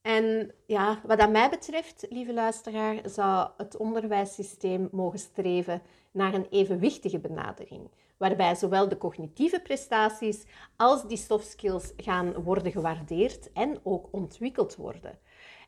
En 0.00 0.54
ja, 0.66 1.00
wat 1.06 1.18
dat 1.18 1.30
mij 1.30 1.50
betreft, 1.50 2.06
lieve 2.10 2.32
luisteraar, 2.32 3.00
zou 3.04 3.50
het 3.56 3.76
onderwijssysteem 3.76 4.88
mogen 4.92 5.18
streven 5.18 5.82
naar 6.10 6.34
een 6.34 6.46
evenwichtige 6.50 7.18
benadering, 7.18 7.90
waarbij 8.16 8.54
zowel 8.54 8.88
de 8.88 8.98
cognitieve 8.98 9.60
prestaties 9.60 10.44
als 10.76 11.08
die 11.08 11.16
soft 11.16 11.46
skills 11.46 11.92
gaan 11.96 12.42
worden 12.42 12.72
gewaardeerd 12.72 13.52
en 13.52 13.78
ook 13.82 14.08
ontwikkeld 14.10 14.76
worden. 14.76 15.18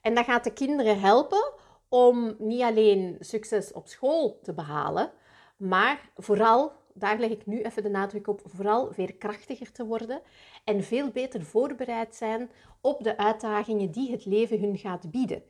En 0.03 0.15
dat 0.15 0.25
gaat 0.25 0.45
de 0.45 0.53
kinderen 0.53 1.01
helpen 1.01 1.53
om 1.89 2.35
niet 2.39 2.63
alleen 2.63 3.17
succes 3.21 3.73
op 3.73 3.87
school 3.87 4.39
te 4.43 4.55
behalen, 4.55 5.13
maar 5.57 6.11
vooral 6.17 6.73
daar 6.99 7.19
leg 7.19 7.31
ik 7.31 7.47
nu 7.47 7.63
even 7.63 7.83
de 7.83 7.89
nadruk 7.89 8.29
op, 8.29 8.41
vooral 8.45 8.93
veerkrachtiger 8.93 9.73
te 9.73 9.87
worden 9.87 10.21
en 10.65 10.85
veel 10.85 11.11
beter 11.11 11.43
voorbereid 11.43 12.15
zijn 12.15 12.51
op 12.81 13.05
de 13.05 13.17
uitdagingen 13.17 13.91
die 13.91 14.11
het 14.11 14.25
leven 14.25 14.61
hun 14.61 14.79
gaat 14.79 15.11
bieden. 15.11 15.43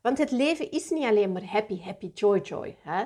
Want 0.00 0.18
het 0.18 0.30
leven 0.30 0.70
is 0.70 0.90
niet 0.90 1.04
alleen 1.04 1.32
maar 1.32 1.44
happy, 1.44 1.80
happy, 1.80 2.10
joy, 2.14 2.38
joy. 2.38 2.76
Hè? 2.80 3.00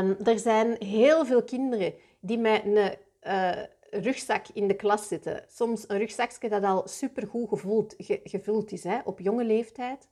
Um, 0.00 0.16
er 0.24 0.38
zijn 0.38 0.76
heel 0.78 1.24
veel 1.24 1.42
kinderen 1.42 1.94
die 2.20 2.38
met 2.38 2.64
een 2.64 2.94
uh, 3.22 3.62
rugzak 3.90 4.46
in 4.52 4.68
de 4.68 4.76
klas 4.76 5.08
zitten. 5.08 5.44
Soms 5.48 5.84
een 5.88 5.98
rugzakje 5.98 6.48
dat 6.48 6.64
al 6.64 6.88
supergoed 6.88 7.48
gevuld, 7.48 7.94
ge, 7.98 8.20
gevuld 8.24 8.72
is 8.72 8.84
hè, 8.84 8.98
op 9.04 9.20
jonge 9.20 9.44
leeftijd. 9.44 10.08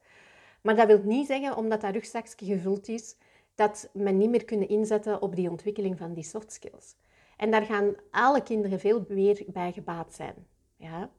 Maar 0.60 0.76
dat 0.76 0.86
wil 0.86 1.00
niet 1.04 1.26
zeggen, 1.26 1.56
omdat 1.56 1.80
dat 1.80 1.92
rugzakje 1.92 2.46
gevuld 2.46 2.88
is, 2.88 3.16
dat 3.54 3.88
men 3.92 4.16
niet 4.16 4.30
meer 4.30 4.44
kunnen 4.44 4.68
inzetten 4.68 5.22
op 5.22 5.36
die 5.36 5.50
ontwikkeling 5.50 5.98
van 5.98 6.12
die 6.12 6.24
soft 6.24 6.52
skills. 6.52 6.94
En 7.36 7.50
daar 7.50 7.64
gaan 7.64 7.94
alle 8.10 8.42
kinderen 8.42 8.80
veel 8.80 9.04
meer 9.08 9.44
bij 9.46 9.72
gebaat 9.72 10.14
zijn. 10.14 10.34
Ja. 10.76 11.10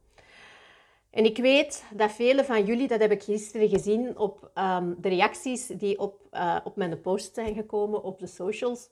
En 1.10 1.24
ik 1.24 1.36
weet 1.36 1.84
dat 1.94 2.12
vele 2.12 2.44
van 2.44 2.64
jullie, 2.64 2.88
dat 2.88 3.00
heb 3.00 3.10
ik 3.10 3.22
gisteren 3.22 3.68
gezien 3.68 4.18
op 4.18 4.50
um, 4.54 4.96
de 5.00 5.08
reacties 5.08 5.66
die 5.66 5.98
op, 5.98 6.28
uh, 6.32 6.56
op 6.64 6.76
mijn 6.76 7.00
post 7.00 7.34
zijn 7.34 7.54
gekomen 7.54 8.02
op 8.02 8.18
de 8.18 8.26
socials, 8.26 8.88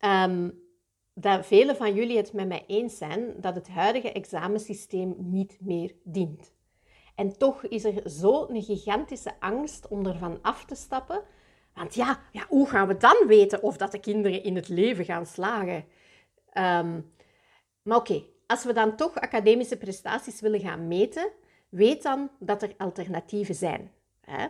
um, 0.00 0.66
dat 1.14 1.46
vele 1.46 1.74
van 1.74 1.94
jullie 1.94 2.16
het 2.16 2.32
met 2.32 2.48
mij 2.48 2.64
eens 2.66 2.96
zijn 2.96 3.34
dat 3.36 3.54
het 3.54 3.68
huidige 3.68 4.12
examensysteem 4.12 5.14
niet 5.18 5.56
meer 5.60 5.94
dient. 6.04 6.52
En 7.14 7.38
toch 7.38 7.64
is 7.64 7.84
er 7.84 8.00
zo'n 8.04 8.62
gigantische 8.62 9.40
angst 9.40 9.88
om 9.88 10.06
ervan 10.06 10.38
af 10.42 10.64
te 10.64 10.74
stappen, 10.74 11.22
want 11.74 11.94
ja, 11.94 12.20
ja, 12.32 12.46
hoe 12.48 12.68
gaan 12.68 12.88
we 12.88 12.96
dan 12.96 13.26
weten 13.26 13.62
of 13.62 13.76
dat 13.76 13.92
de 13.92 14.00
kinderen 14.00 14.42
in 14.42 14.56
het 14.56 14.68
leven 14.68 15.04
gaan 15.04 15.26
slagen? 15.26 15.84
Um, 16.54 17.12
maar 17.82 17.98
oké, 17.98 18.22
als 18.46 18.64
we 18.64 18.72
dan 18.72 18.96
toch 18.96 19.14
academische 19.14 19.76
prestaties 19.76 20.40
willen 20.40 20.60
gaan 20.60 20.88
meten, 20.88 21.30
weet 21.68 22.02
dan 22.02 22.30
dat 22.38 22.62
er 22.62 22.74
alternatieven 22.76 23.54
zijn. 23.54 23.92
Hè? 24.20 24.46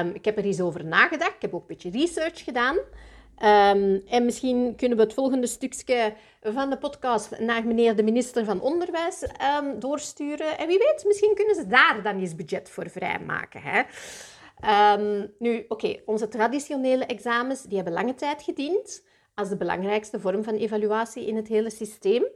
Um, 0.00 0.14
ik 0.14 0.24
heb 0.24 0.38
er 0.38 0.44
eens 0.44 0.60
over 0.60 0.84
nagedacht. 0.84 1.34
Ik 1.34 1.42
heb 1.42 1.54
ook 1.54 1.60
een 1.60 1.66
beetje 1.66 1.90
research 1.90 2.44
gedaan. 2.44 2.76
Um, 3.42 4.02
en 4.08 4.24
misschien 4.24 4.74
kunnen 4.76 4.98
we 4.98 5.04
het 5.04 5.14
volgende 5.14 5.46
stukje 5.46 6.12
van 6.42 6.70
de 6.70 6.78
podcast 6.78 7.38
naar 7.38 7.66
meneer 7.66 7.96
de 7.96 8.02
minister 8.02 8.44
van 8.44 8.60
Onderwijs 8.60 9.22
um, 9.22 9.78
doorsturen. 9.80 10.58
En 10.58 10.66
wie 10.66 10.78
weet, 10.78 11.04
misschien 11.06 11.34
kunnen 11.34 11.54
ze 11.54 11.66
daar 11.66 12.00
dan 12.02 12.20
eens 12.20 12.34
budget 12.34 12.70
voor 12.70 12.90
vrijmaken. 12.90 13.60
Hè? 13.64 13.82
Um, 14.94 15.32
nu, 15.38 15.64
oké, 15.68 15.96
onze 16.04 16.28
traditionele 16.28 17.04
examens 17.04 17.62
die 17.62 17.76
hebben 17.76 17.92
lange 17.92 18.14
tijd 18.14 18.42
gediend 18.42 19.04
als 19.34 19.48
de 19.48 19.56
belangrijkste 19.56 20.20
vorm 20.20 20.44
van 20.44 20.54
evaluatie 20.54 21.26
in 21.26 21.36
het 21.36 21.48
hele 21.48 21.70
systeem. 21.70 22.26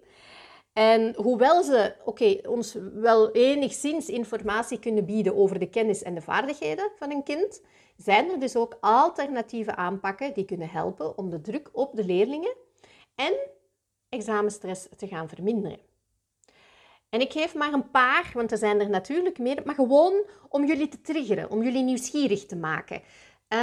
En 0.72 1.14
hoewel 1.16 1.62
ze 1.62 1.94
oké, 2.04 2.38
ons 2.48 2.76
wel 2.94 3.30
enigszins 3.30 4.08
informatie 4.08 4.78
kunnen 4.78 5.04
bieden 5.04 5.36
over 5.36 5.58
de 5.58 5.68
kennis 5.68 6.02
en 6.02 6.14
de 6.14 6.20
vaardigheden 6.20 6.90
van 6.98 7.10
een 7.10 7.22
kind, 7.22 7.62
zijn 8.02 8.30
er 8.30 8.40
dus 8.40 8.56
ook 8.56 8.76
alternatieve 8.80 9.76
aanpakken 9.76 10.34
die 10.34 10.44
kunnen 10.44 10.68
helpen 10.68 11.18
om 11.18 11.30
de 11.30 11.40
druk 11.40 11.68
op 11.72 11.96
de 11.96 12.04
leerlingen 12.04 12.54
en 13.14 13.32
examenstress 14.08 14.88
te 14.96 15.06
gaan 15.06 15.28
verminderen. 15.28 15.78
En 17.08 17.20
ik 17.20 17.32
geef 17.32 17.54
maar 17.54 17.72
een 17.72 17.90
paar, 17.90 18.30
want 18.34 18.52
er 18.52 18.58
zijn 18.58 18.80
er 18.80 18.90
natuurlijk 18.90 19.38
meer, 19.38 19.62
maar 19.64 19.74
gewoon 19.74 20.24
om 20.48 20.66
jullie 20.66 20.88
te 20.88 21.00
triggeren, 21.00 21.50
om 21.50 21.62
jullie 21.62 21.82
nieuwsgierig 21.82 22.46
te 22.46 22.56
maken. 22.56 23.02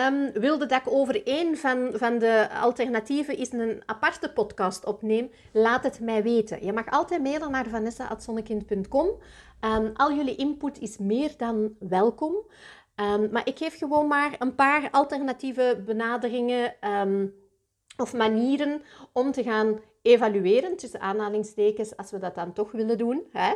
Um, 0.07 0.31
wilde 0.31 0.65
dat 0.65 0.81
ik 0.81 0.93
over 0.93 1.25
één 1.27 1.57
van, 1.57 1.89
van 1.93 2.19
de 2.19 2.49
alternatieven 2.61 3.37
is 3.37 3.51
een 3.51 3.81
aparte 3.85 4.31
podcast 4.31 4.85
opneem, 4.85 5.29
laat 5.53 5.83
het 5.83 5.99
mij 5.99 6.23
weten. 6.23 6.65
Je 6.65 6.73
mag 6.73 6.89
altijd 6.89 7.23
mailen 7.23 7.51
naar 7.51 7.67
vanessa.zonnekind.com. 7.67 9.07
Um, 9.07 9.17
ehm, 9.59 9.89
al 9.93 10.13
jullie 10.13 10.35
input 10.35 10.79
is 10.79 10.97
meer 10.97 11.33
dan 11.37 11.75
welkom. 11.79 12.35
Um, 13.01 13.29
maar 13.31 13.47
ik 13.47 13.57
geef 13.57 13.77
gewoon 13.77 14.07
maar 14.07 14.35
een 14.39 14.55
paar 14.55 14.87
alternatieve 14.91 15.83
benaderingen 15.85 16.73
of 17.97 18.13
manieren 18.13 18.81
om 19.13 19.31
te 19.31 19.43
gaan 19.43 19.79
evalueren, 20.01 20.77
tussen 20.77 20.99
aanhalingstekens, 20.99 21.97
als 21.97 22.11
we 22.11 22.19
dat 22.19 22.35
dan 22.35 22.53
toch 22.53 22.71
willen 22.71 22.97
doen. 22.97 23.27
Hè? 23.31 23.53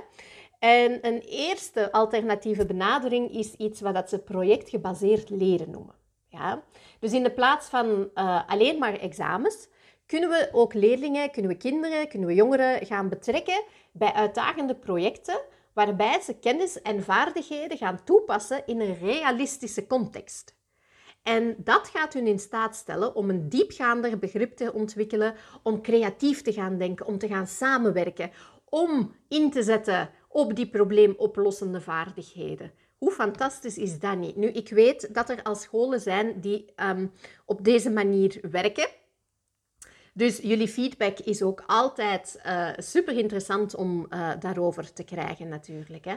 En 0.59 1.07
een 1.07 1.19
eerste 1.19 1.91
alternatieve 1.91 2.65
benadering 2.65 3.31
is 3.31 3.53
iets 3.53 3.81
wat 3.81 4.09
ze 4.09 4.19
projectgebaseerd 4.19 5.29
leren 5.29 5.71
noemen. 5.71 5.95
Ja? 6.27 6.63
Dus 6.99 7.13
in 7.13 7.23
de 7.23 7.31
plaats 7.31 7.67
van 7.67 8.09
uh, 8.15 8.41
alleen 8.47 8.79
maar 8.79 8.93
examens, 8.93 9.67
kunnen 10.05 10.29
we 10.29 10.49
ook 10.51 10.73
leerlingen, 10.73 11.31
kunnen 11.31 11.51
we 11.51 11.57
kinderen, 11.57 12.07
kunnen 12.07 12.27
we 12.27 12.35
jongeren 12.35 12.85
gaan 12.85 13.09
betrekken 13.09 13.63
bij 13.91 14.13
uitdagende 14.13 14.75
projecten 14.75 15.41
waarbij 15.73 16.21
ze 16.21 16.39
kennis 16.39 16.81
en 16.81 17.03
vaardigheden 17.03 17.77
gaan 17.77 18.03
toepassen 18.03 18.63
in 18.65 18.79
een 18.79 18.97
realistische 18.99 19.87
context. 19.87 20.59
En 21.23 21.55
dat 21.57 21.87
gaat 21.87 22.13
hun 22.13 22.27
in 22.27 22.39
staat 22.39 22.75
stellen 22.75 23.15
om 23.15 23.29
een 23.29 23.49
diepgaander 23.49 24.19
begrip 24.19 24.55
te 24.55 24.73
ontwikkelen, 24.73 25.35
om 25.63 25.81
creatief 25.81 26.41
te 26.41 26.53
gaan 26.53 26.77
denken, 26.77 27.05
om 27.05 27.17
te 27.17 27.27
gaan 27.27 27.47
samenwerken, 27.47 28.31
om 28.69 29.15
in 29.27 29.51
te 29.51 29.63
zetten 29.63 30.09
op 30.27 30.55
die 30.55 30.69
probleemoplossende 30.69 31.81
vaardigheden. 31.81 32.71
Hoe 32.97 33.11
fantastisch 33.11 33.77
is 33.77 33.99
dat 33.99 34.17
niet? 34.17 34.35
Nu, 34.35 34.47
ik 34.47 34.69
weet 34.69 35.13
dat 35.13 35.29
er 35.29 35.43
al 35.43 35.55
scholen 35.55 35.99
zijn 35.99 36.41
die 36.41 36.73
um, 36.75 37.11
op 37.45 37.63
deze 37.63 37.89
manier 37.89 38.39
werken. 38.51 38.89
Dus 40.13 40.37
jullie 40.37 40.67
feedback 40.67 41.19
is 41.19 41.41
ook 41.41 41.63
altijd 41.67 42.41
uh, 42.45 42.69
super 42.77 43.17
interessant 43.17 43.75
om 43.75 44.05
uh, 44.09 44.29
daarover 44.39 44.93
te 44.93 45.03
krijgen, 45.03 45.47
natuurlijk. 45.47 46.05
Hè. 46.05 46.15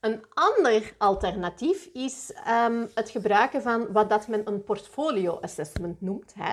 Een 0.00 0.24
ander 0.34 0.94
alternatief 0.98 1.88
is 1.92 2.32
um, 2.66 2.88
het 2.94 3.10
gebruiken 3.10 3.62
van 3.62 3.92
wat 3.92 4.10
dat 4.10 4.28
men 4.28 4.46
een 4.48 4.64
portfolio 4.64 5.38
assessment 5.40 6.00
noemt. 6.00 6.34
Hè. 6.38 6.52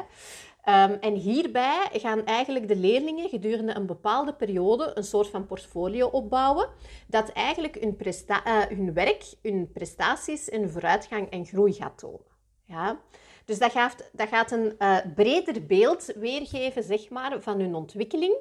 Um, 0.67 0.97
en 0.99 1.13
hierbij 1.13 1.89
gaan 1.91 2.25
eigenlijk 2.25 2.67
de 2.67 2.75
leerlingen 2.75 3.29
gedurende 3.29 3.75
een 3.75 3.85
bepaalde 3.85 4.33
periode 4.33 4.91
een 4.93 5.03
soort 5.03 5.27
van 5.27 5.45
portfolio 5.45 6.07
opbouwen, 6.07 6.69
dat 7.07 7.29
eigenlijk 7.29 7.75
hun, 7.79 7.97
uh, 8.27 8.61
hun 8.69 8.93
werk, 8.93 9.23
hun 9.41 9.71
prestaties, 9.73 10.47
hun 10.51 10.69
vooruitgang 10.69 11.29
en 11.29 11.45
groei 11.45 11.73
gaat 11.73 11.97
tonen. 11.97 12.35
Ja? 12.65 12.99
Dus 13.47 13.59
dat 13.59 13.71
gaat, 13.71 14.09
dat 14.11 14.27
gaat 14.27 14.51
een 14.51 14.75
uh, 14.79 14.97
breder 15.15 15.65
beeld 15.65 16.05
weergeven 16.05 16.83
zeg 16.83 17.09
maar, 17.09 17.41
van 17.41 17.59
hun 17.59 17.75
ontwikkeling 17.75 18.35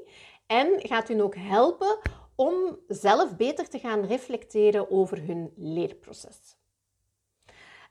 en 0.46 0.68
gaat 0.78 1.08
hun 1.08 1.22
ook 1.22 1.34
helpen 1.36 1.98
om 2.34 2.78
zelf 2.88 3.36
beter 3.36 3.68
te 3.68 3.78
gaan 3.78 4.04
reflecteren 4.04 4.90
over 4.90 5.22
hun 5.22 5.52
leerproces. 5.56 6.56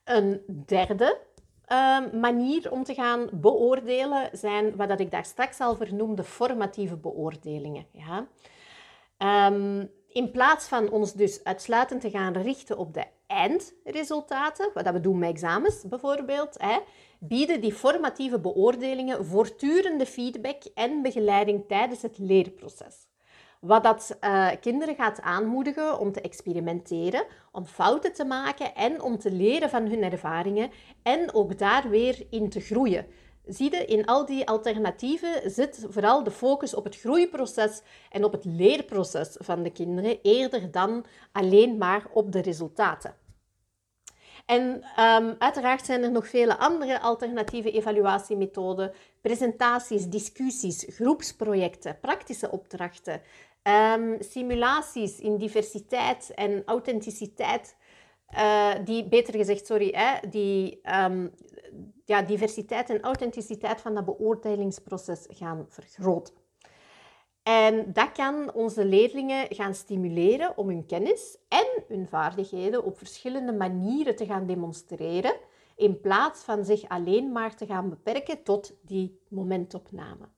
Een 0.04 0.41
derde 0.65 1.19
uh, 1.67 2.12
manier 2.12 2.71
om 2.71 2.84
te 2.84 2.93
gaan 2.93 3.30
beoordelen 3.32 4.30
zijn 4.32 4.75
wat 4.75 4.99
ik 4.99 5.12
daar 5.12 5.25
straks 5.25 5.60
al 5.60 5.75
vernoemde 5.75 6.23
formatieve 6.23 6.97
beoordelingen. 6.97 7.86
Ja? 7.91 8.28
Um, 9.47 9.91
in 10.08 10.32
plaats 10.32 10.67
van 10.67 10.89
ons 10.89 11.13
dus 11.13 11.43
uitsluitend 11.43 12.01
te 12.01 12.10
gaan 12.10 12.34
richten 12.34 12.78
op 12.78 12.93
de 12.93 13.06
eindresultaten, 13.28 14.70
wat 14.74 14.90
we 14.90 15.00
doen 15.00 15.18
met 15.18 15.30
examens 15.30 15.84
bijvoorbeeld, 15.88 16.56
hè, 16.58 16.78
bieden 17.20 17.62
die 17.62 17.74
formatieve 17.74 18.40
beoordelingen 18.40 19.26
voortdurende 19.26 20.06
feedback 20.06 20.64
en 20.74 21.02
begeleiding 21.02 21.64
tijdens 21.68 22.02
het 22.02 22.18
leerproces. 22.18 23.08
Wat 23.60 23.84
dat 23.84 24.18
uh, 24.22 24.50
kinderen 24.62 24.96
gaat 24.96 25.22
aanmoedigen 25.22 26.00
om 26.00 26.12
te 26.12 26.22
experimenteren, 26.22 27.26
om 27.52 27.66
fouten 27.66 28.14
te 28.14 28.26
maken 28.26 28.76
en 28.76 29.02
om 29.02 29.20
te 29.20 29.32
leren 29.32 29.70
van 29.70 29.86
hun 29.88 30.04
ervaringen 30.04 30.72
en 31.04 31.34
ook 31.34 31.58
daar 31.58 31.90
weer 31.90 32.28
in 32.30 32.50
te 32.50 32.60
groeien. 32.60 33.06
Zie 33.48 33.72
je, 33.72 33.86
in 33.86 34.06
al 34.06 34.26
die 34.26 34.48
alternatieven 34.48 35.52
zit 35.52 35.86
vooral 35.90 36.24
de 36.24 36.32
focus 36.32 36.74
op 36.74 36.84
het 36.84 36.96
groeiproces 36.96 37.82
en 38.10 38.24
op 38.24 38.32
het 38.32 38.46
leerproces 38.46 39.36
van 39.40 39.64
de 39.64 39.72
kinderen, 39.72 40.20
eerder 40.22 40.72
dan 40.72 41.06
alleen 41.32 41.78
maar 41.78 42.06
op 42.14 42.32
de 42.32 42.42
resultaten. 42.42 43.16
En 44.46 44.84
um, 45.00 45.36
uiteraard 45.38 45.86
zijn 45.86 46.04
er 46.04 46.12
nog 46.12 46.28
vele 46.28 46.58
andere 46.58 47.02
alternatieve 47.02 47.72
evaluatiemethoden, 47.72 48.94
presentaties, 49.22 50.06
discussies, 50.06 50.86
groepsprojecten, 50.88 52.00
praktische 52.02 52.52
opdrachten, 52.52 53.22
um, 53.64 54.18
simulaties 54.20 55.20
in 55.20 55.38
diversiteit 55.38 56.32
en 56.36 56.64
authenticiteit. 56.66 57.76
Uh, 58.36 58.74
die, 58.84 59.08
beter 59.08 59.34
gezegd, 59.36 59.66
sorry, 59.66 59.90
hè, 59.92 60.30
die 60.30 60.80
um, 61.04 61.32
ja, 62.06 62.22
diversiteit 62.22 62.89
en 62.89 63.02
authenticiteit 63.02 63.82
van 63.82 63.94
dat 63.94 64.06
beoordelingsproces 64.06 65.26
gaan 65.30 65.65
vergroten. 65.70 66.34
En 67.44 67.94
dat 67.94 68.12
kan 68.12 68.54
onze 68.54 68.86
leerlingen 68.86 69.56
gaan 69.56 69.74
stimuleren 69.74 70.58
om 70.58 70.68
hun 70.68 70.86
kennis 70.86 71.38
en 71.48 71.84
hun 71.88 72.08
vaardigheden 72.08 72.84
op 72.84 72.98
verschillende 72.98 73.54
manieren 73.54 74.15
te 74.15 74.26
gaan 74.26 74.46
demonstreren, 74.46 75.36
in 75.76 76.02
plaats 76.02 76.44
van 76.44 76.65
zich 76.65 76.89
alleen 76.89 77.32
maar 77.32 77.56
te 77.56 77.65
gaan 77.65 77.89
beperken 77.89 78.44
tot 78.44 78.74
die 78.82 79.20
momentopname. 79.28 80.35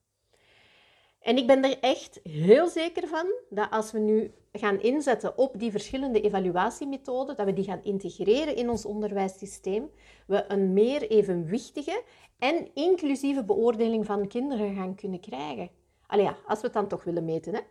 En 1.27 1.37
ik 1.37 1.47
ben 1.47 1.63
er 1.63 1.79
echt 1.79 2.19
heel 2.23 2.67
zeker 2.67 3.07
van 3.07 3.25
dat 3.49 3.69
als 3.71 3.91
we 3.91 3.99
nu 3.99 4.33
gaan 4.51 4.81
inzetten 4.81 5.37
op 5.37 5.59
die 5.59 5.71
verschillende 5.71 6.21
evaluatiemethoden, 6.21 7.35
dat 7.35 7.45
we 7.45 7.53
die 7.53 7.63
gaan 7.63 7.83
integreren 7.83 8.55
in 8.55 8.69
ons 8.69 8.85
onderwijssysteem, 8.85 9.89
we 10.27 10.45
een 10.47 10.73
meer 10.73 11.09
evenwichtige 11.09 12.03
en 12.39 12.69
inclusieve 12.73 13.43
beoordeling 13.43 14.05
van 14.05 14.27
kinderen 14.27 14.75
gaan 14.75 14.95
kunnen 14.95 15.19
krijgen. 15.19 15.69
Allee 16.05 16.25
ja, 16.25 16.37
als 16.45 16.59
we 16.59 16.65
het 16.65 16.75
dan 16.75 16.87
toch 16.87 17.03
willen 17.03 17.25
meten. 17.25 17.53
Hè? 17.53 17.61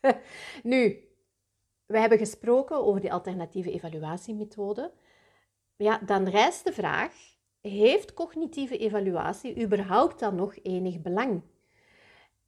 nu, 0.72 1.08
we 1.86 1.98
hebben 1.98 2.18
gesproken 2.18 2.84
over 2.84 3.00
die 3.00 3.12
alternatieve 3.12 3.72
evaluatiemethode. 3.72 4.92
Ja, 5.76 5.98
dan 5.98 6.28
rijst 6.28 6.64
de 6.64 6.72
vraag, 6.72 7.12
heeft 7.60 8.14
cognitieve 8.14 8.78
evaluatie 8.78 9.62
überhaupt 9.62 10.18
dan 10.18 10.34
nog 10.34 10.56
enig 10.62 11.00
belang? 11.02 11.42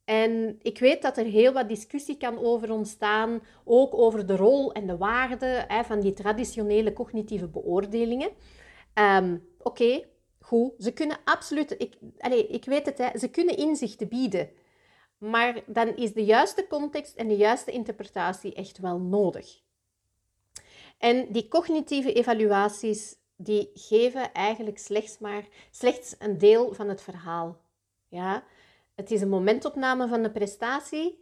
En 0.09 0.59
ik 0.63 0.79
weet 0.79 1.03
dat 1.03 1.17
er 1.17 1.25
heel 1.25 1.53
wat 1.53 1.69
discussie 1.69 2.17
kan 2.17 2.39
over 2.39 2.71
ontstaan, 2.71 3.43
ook 3.65 3.95
over 3.95 4.27
de 4.27 4.37
rol 4.37 4.73
en 4.73 4.87
de 4.87 4.97
waarde 4.97 5.65
hè, 5.67 5.85
van 5.85 6.01
die 6.01 6.13
traditionele 6.13 6.93
cognitieve 6.93 7.49
beoordelingen. 7.49 8.31
Um, 8.95 9.47
Oké, 9.59 10.05
goed, 10.41 10.73
ze 10.79 10.93
kunnen 10.93 11.17
absoluut, 11.25 11.75
ik, 11.79 11.95
allez, 12.19 12.43
ik 12.49 12.65
weet 12.65 12.87
het, 12.87 12.99
hè, 12.99 13.19
ze 13.19 13.29
kunnen 13.29 13.57
inzichten 13.57 14.09
bieden. 14.09 14.51
Maar 15.19 15.63
dan 15.67 15.97
is 15.97 16.13
de 16.13 16.25
juiste 16.25 16.67
context 16.67 17.17
en 17.17 17.29
de 17.29 17.37
juiste 17.37 17.71
interpretatie 17.71 18.55
echt 18.55 18.79
wel 18.79 18.99
nodig. 18.99 19.61
En 20.99 21.33
die 21.33 21.49
cognitieve 21.49 22.13
evaluaties, 22.13 23.17
die 23.37 23.71
geven 23.75 24.33
eigenlijk 24.33 24.79
slechts 24.79 25.19
maar 25.19 25.45
slechts 25.71 26.15
een 26.19 26.39
deel 26.39 26.75
van 26.75 26.89
het 26.89 27.03
verhaal. 27.03 27.61
Ja? 28.09 28.45
Het 28.99 29.11
is 29.11 29.21
een 29.21 29.29
momentopname 29.29 30.09
van 30.09 30.23
de 30.23 30.31
prestatie 30.31 31.19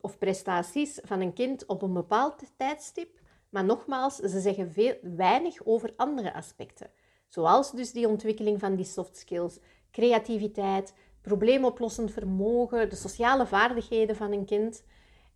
of 0.00 0.18
prestaties 0.18 0.98
van 1.02 1.20
een 1.20 1.32
kind 1.32 1.66
op 1.66 1.82
een 1.82 1.92
bepaald 1.92 2.42
tijdstip. 2.56 3.20
Maar 3.48 3.64
nogmaals, 3.64 4.16
ze 4.16 4.40
zeggen 4.40 4.72
veel, 4.72 4.96
weinig 5.02 5.64
over 5.64 5.92
andere 5.96 6.34
aspecten. 6.34 6.90
Zoals 7.28 7.72
dus 7.72 7.92
die 7.92 8.08
ontwikkeling 8.08 8.60
van 8.60 8.76
die 8.76 8.84
soft 8.84 9.16
skills, 9.16 9.58
creativiteit, 9.90 10.94
probleemoplossend 11.20 12.12
vermogen, 12.12 12.90
de 12.90 12.96
sociale 12.96 13.46
vaardigheden 13.46 14.16
van 14.16 14.32
een 14.32 14.44
kind. 14.44 14.84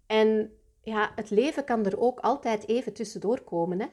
En 0.07 0.53
ja, 0.83 1.12
het 1.15 1.31
leven 1.31 1.65
kan 1.65 1.87
er 1.87 2.01
ook 2.01 2.21
altijd 2.21 2.69
even 2.69 2.93
tussendoor 2.93 3.41
komen. 3.41 3.81
Hè? 3.81 3.87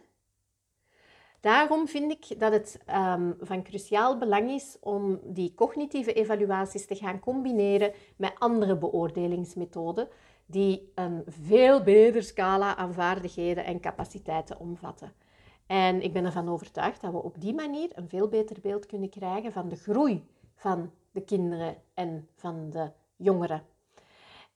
Daarom 1.43 1.88
vind 1.88 2.12
ik 2.12 2.39
dat 2.39 2.51
het 2.51 2.79
um, 2.89 3.36
van 3.39 3.63
cruciaal 3.63 4.17
belang 4.17 4.51
is 4.51 4.77
om 4.79 5.19
die 5.23 5.53
cognitieve 5.56 6.13
evaluaties 6.13 6.88
te 6.88 6.95
gaan 6.95 7.19
combineren 7.19 7.91
met 8.15 8.34
andere 8.38 8.77
beoordelingsmethoden 8.77 10.08
die 10.45 10.91
een 10.95 11.23
veel 11.27 11.84
breder 11.84 12.23
scala 12.23 12.75
aan 12.75 12.93
vaardigheden 12.93 13.65
en 13.65 13.79
capaciteiten 13.79 14.60
omvatten. 14.60 15.13
En 15.67 16.01
ik 16.01 16.13
ben 16.13 16.25
ervan 16.25 16.49
overtuigd 16.49 17.01
dat 17.01 17.12
we 17.12 17.23
op 17.23 17.41
die 17.41 17.53
manier 17.53 17.89
een 17.93 18.10
veel 18.10 18.27
beter 18.27 18.58
beeld 18.62 18.86
kunnen 18.86 19.10
krijgen 19.10 19.51
van 19.51 19.69
de 19.69 19.75
groei 19.75 20.27
van 20.56 20.91
de 21.12 21.21
kinderen 21.21 21.75
en 21.93 22.27
van 22.36 22.69
de 22.69 22.91
jongeren. 23.15 23.72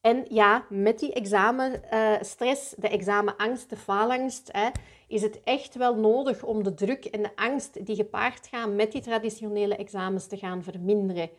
En 0.07 0.25
ja, 0.29 0.65
met 0.69 0.99
die 0.99 1.13
examenstress, 1.13 2.73
uh, 2.73 2.79
de 2.79 2.87
examenangst, 2.87 3.69
de 3.69 3.77
faalangst, 3.77 4.49
hè, 4.51 4.69
is 5.07 5.21
het 5.21 5.41
echt 5.43 5.75
wel 5.75 5.95
nodig 5.95 6.43
om 6.43 6.63
de 6.63 6.73
druk 6.73 7.05
en 7.05 7.21
de 7.21 7.35
angst 7.35 7.85
die 7.85 7.95
gepaard 7.95 8.47
gaan 8.47 8.75
met 8.75 8.91
die 8.91 9.01
traditionele 9.01 9.75
examens 9.75 10.27
te 10.27 10.37
gaan 10.37 10.63
verminderen. 10.63 11.29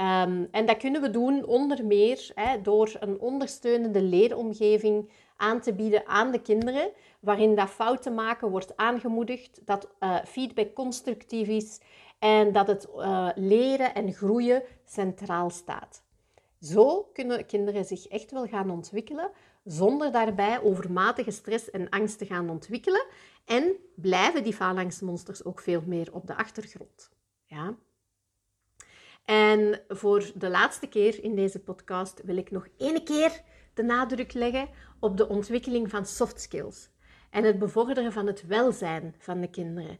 Um, 0.00 0.48
en 0.50 0.66
dat 0.66 0.76
kunnen 0.76 1.00
we 1.00 1.10
doen 1.10 1.44
onder 1.44 1.84
meer 1.84 2.30
hè, 2.34 2.62
door 2.62 2.96
een 3.00 3.20
ondersteunende 3.20 4.02
leeromgeving 4.02 5.10
aan 5.36 5.60
te 5.60 5.72
bieden 5.72 6.06
aan 6.06 6.30
de 6.30 6.42
kinderen, 6.42 6.90
waarin 7.20 7.54
dat 7.54 7.70
fouten 7.70 8.14
maken 8.14 8.50
wordt 8.50 8.76
aangemoedigd, 8.76 9.60
dat 9.64 9.88
uh, 10.00 10.16
feedback 10.24 10.74
constructief 10.74 11.48
is 11.48 11.80
en 12.18 12.52
dat 12.52 12.66
het 12.66 12.88
uh, 12.96 13.28
leren 13.34 13.94
en 13.94 14.12
groeien 14.12 14.62
centraal 14.84 15.50
staat. 15.50 16.05
Zo 16.66 17.02
kunnen 17.12 17.46
kinderen 17.46 17.84
zich 17.84 18.06
echt 18.06 18.30
wel 18.30 18.46
gaan 18.46 18.70
ontwikkelen 18.70 19.30
zonder 19.64 20.12
daarbij 20.12 20.60
overmatige 20.62 21.30
stress 21.30 21.70
en 21.70 21.88
angst 21.88 22.18
te 22.18 22.26
gaan 22.26 22.50
ontwikkelen. 22.50 23.06
En 23.44 23.76
blijven 23.94 24.44
die 24.44 24.54
phalanxmonsters 24.54 25.44
ook 25.44 25.60
veel 25.60 25.82
meer 25.86 26.12
op 26.12 26.26
de 26.26 26.36
achtergrond. 26.36 27.10
Ja? 27.44 27.76
En 29.24 29.80
voor 29.88 30.30
de 30.34 30.48
laatste 30.48 30.86
keer 30.86 31.24
in 31.24 31.34
deze 31.34 31.60
podcast 31.60 32.22
wil 32.24 32.36
ik 32.36 32.50
nog 32.50 32.68
één 32.76 33.04
keer 33.04 33.42
de 33.74 33.82
nadruk 33.82 34.32
leggen 34.32 34.68
op 35.00 35.16
de 35.16 35.28
ontwikkeling 35.28 35.90
van 35.90 36.06
soft 36.06 36.40
skills 36.40 36.90
en 37.30 37.44
het 37.44 37.58
bevorderen 37.58 38.12
van 38.12 38.26
het 38.26 38.46
welzijn 38.46 39.14
van 39.18 39.40
de 39.40 39.50
kinderen. 39.50 39.98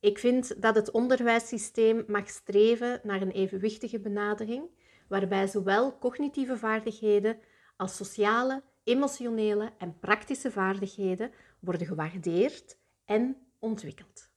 Ik 0.00 0.18
vind 0.18 0.62
dat 0.62 0.74
het 0.74 0.90
onderwijssysteem 0.90 2.04
mag 2.06 2.28
streven 2.28 3.00
naar 3.02 3.22
een 3.22 3.30
evenwichtige 3.30 4.00
benadering, 4.00 4.64
waarbij 5.08 5.46
zowel 5.46 5.98
cognitieve 5.98 6.56
vaardigheden 6.56 7.38
als 7.76 7.96
sociale, 7.96 8.62
emotionele 8.84 9.72
en 9.78 9.98
praktische 9.98 10.50
vaardigheden 10.50 11.30
worden 11.60 11.86
gewaardeerd 11.86 12.76
en 13.04 13.36
ontwikkeld. 13.58 14.30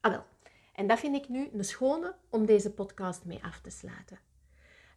Ah 0.00 0.12
wel, 0.12 0.24
en 0.72 0.86
dat 0.86 0.98
vind 0.98 1.16
ik 1.16 1.28
nu 1.28 1.48
een 1.52 1.64
schone 1.64 2.14
om 2.30 2.46
deze 2.46 2.70
podcast 2.70 3.24
mee 3.24 3.44
af 3.44 3.60
te 3.60 3.70
sluiten. 3.70 4.18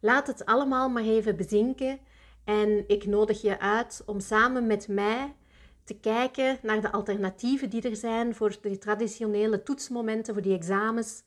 Laat 0.00 0.26
het 0.26 0.44
allemaal 0.44 0.88
maar 0.88 1.02
even 1.02 1.36
bezinken 1.36 1.98
en 2.44 2.88
ik 2.88 3.06
nodig 3.06 3.42
je 3.42 3.58
uit 3.58 4.02
om 4.06 4.20
samen 4.20 4.66
met 4.66 4.88
mij 4.88 5.34
te 5.84 5.94
kijken 5.94 6.58
naar 6.62 6.80
de 6.80 6.92
alternatieven 6.92 7.70
die 7.70 7.82
er 7.82 7.96
zijn 7.96 8.34
voor 8.34 8.56
de 8.60 8.78
traditionele 8.78 9.62
toetsmomenten, 9.62 10.34
voor 10.34 10.42
die 10.42 10.56
examens. 10.56 11.22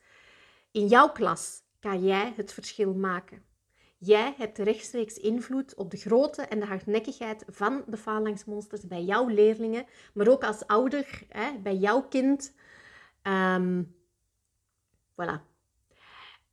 In 0.72 0.88
jouw 0.88 1.12
klas 1.12 1.62
kan 1.80 2.04
jij 2.04 2.34
het 2.36 2.54
verschil 2.54 2.94
maken. 2.94 3.44
Jij 4.06 4.34
hebt 4.38 4.58
rechtstreeks 4.58 5.18
invloed 5.18 5.76
op 5.76 5.92
de 5.92 5.98
grootte 5.98 6.42
en 6.42 6.60
de 6.60 6.66
hardnekkigheid 6.66 7.44
van 7.48 7.84
de 7.88 7.98
phalanxmonsters 7.98 8.88
bij 8.88 9.04
jouw 9.04 9.28
leerlingen, 9.28 9.86
maar 10.14 10.28
ook 10.28 10.44
als 10.44 10.68
ouder, 10.68 11.24
hè, 11.30 11.60
bij 11.64 11.76
jouw 11.76 12.02
kind. 12.02 12.54
Um, 13.24 13.96
voilà. 15.12 15.42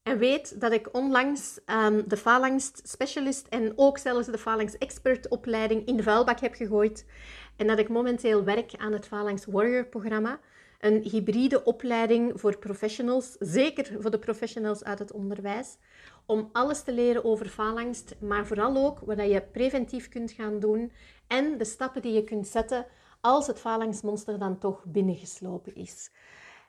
En 0.02 0.18
weet 0.18 0.60
dat 0.60 0.72
ik 0.72 0.94
onlangs 0.94 1.60
um, 1.66 2.08
de 2.08 2.16
Phalanx 2.16 2.70
Specialist 2.82 3.46
en 3.48 3.72
ook 3.76 3.98
zelfs 3.98 4.26
de 4.26 4.38
Phalanx 4.38 4.78
Expert 4.78 5.28
opleiding 5.28 5.86
in 5.86 5.96
de 5.96 6.02
vuilbak 6.02 6.40
heb 6.40 6.54
gegooid. 6.54 7.06
En 7.56 7.66
dat 7.66 7.78
ik 7.78 7.88
momenteel 7.88 8.44
werk 8.44 8.74
aan 8.76 8.92
het 8.92 9.06
Phalanx 9.06 9.44
Warrior 9.44 9.86
programma. 9.86 10.40
Een 10.80 11.02
hybride 11.02 11.64
opleiding 11.64 12.40
voor 12.40 12.58
professionals, 12.58 13.36
zeker 13.38 13.96
voor 14.00 14.10
de 14.10 14.18
professionals 14.18 14.84
uit 14.84 14.98
het 14.98 15.12
onderwijs, 15.12 15.76
om 16.26 16.48
alles 16.52 16.82
te 16.82 16.92
leren 16.92 17.24
over 17.24 17.48
phalanx, 17.48 18.04
maar 18.20 18.46
vooral 18.46 18.76
ook 18.76 18.98
wat 19.00 19.18
je 19.18 19.42
preventief 19.52 20.08
kunt 20.08 20.30
gaan 20.30 20.60
doen 20.60 20.92
en 21.26 21.58
de 21.58 21.64
stappen 21.64 22.02
die 22.02 22.12
je 22.12 22.24
kunt 22.24 22.46
zetten 22.46 22.86
als 23.20 23.46
het 23.46 23.58
phalanxmonster 23.58 24.38
dan 24.38 24.58
toch 24.58 24.84
binnengeslopen 24.84 25.74
is. 25.74 26.10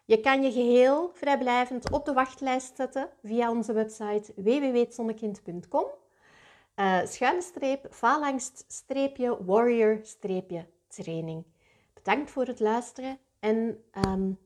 Je 0.05 0.19
kan 0.19 0.43
je 0.43 0.51
geheel 0.51 1.11
vrijblijvend 1.13 1.91
op 1.91 2.05
de 2.05 2.13
wachtlijst 2.13 2.75
zetten 2.75 3.09
via 3.23 3.51
onze 3.51 3.73
website 3.73 4.33
www.zonnekind.com. 4.35 5.85
Uh, 5.85 6.99
eh, 6.99 7.07
schuine 7.07 7.41
streep, 7.41 7.87
phalanx 7.89 8.51
streepje, 8.67 9.45
warrior 9.45 9.99
streepje, 10.01 10.65
training. 10.87 11.45
Bedankt 11.93 12.31
voor 12.31 12.45
het 12.45 12.59
luisteren 12.59 13.19
en 13.39 13.83
um, 14.07 14.39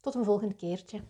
tot 0.00 0.14
een 0.14 0.24
volgende 0.24 0.54
keertje. 0.54 1.00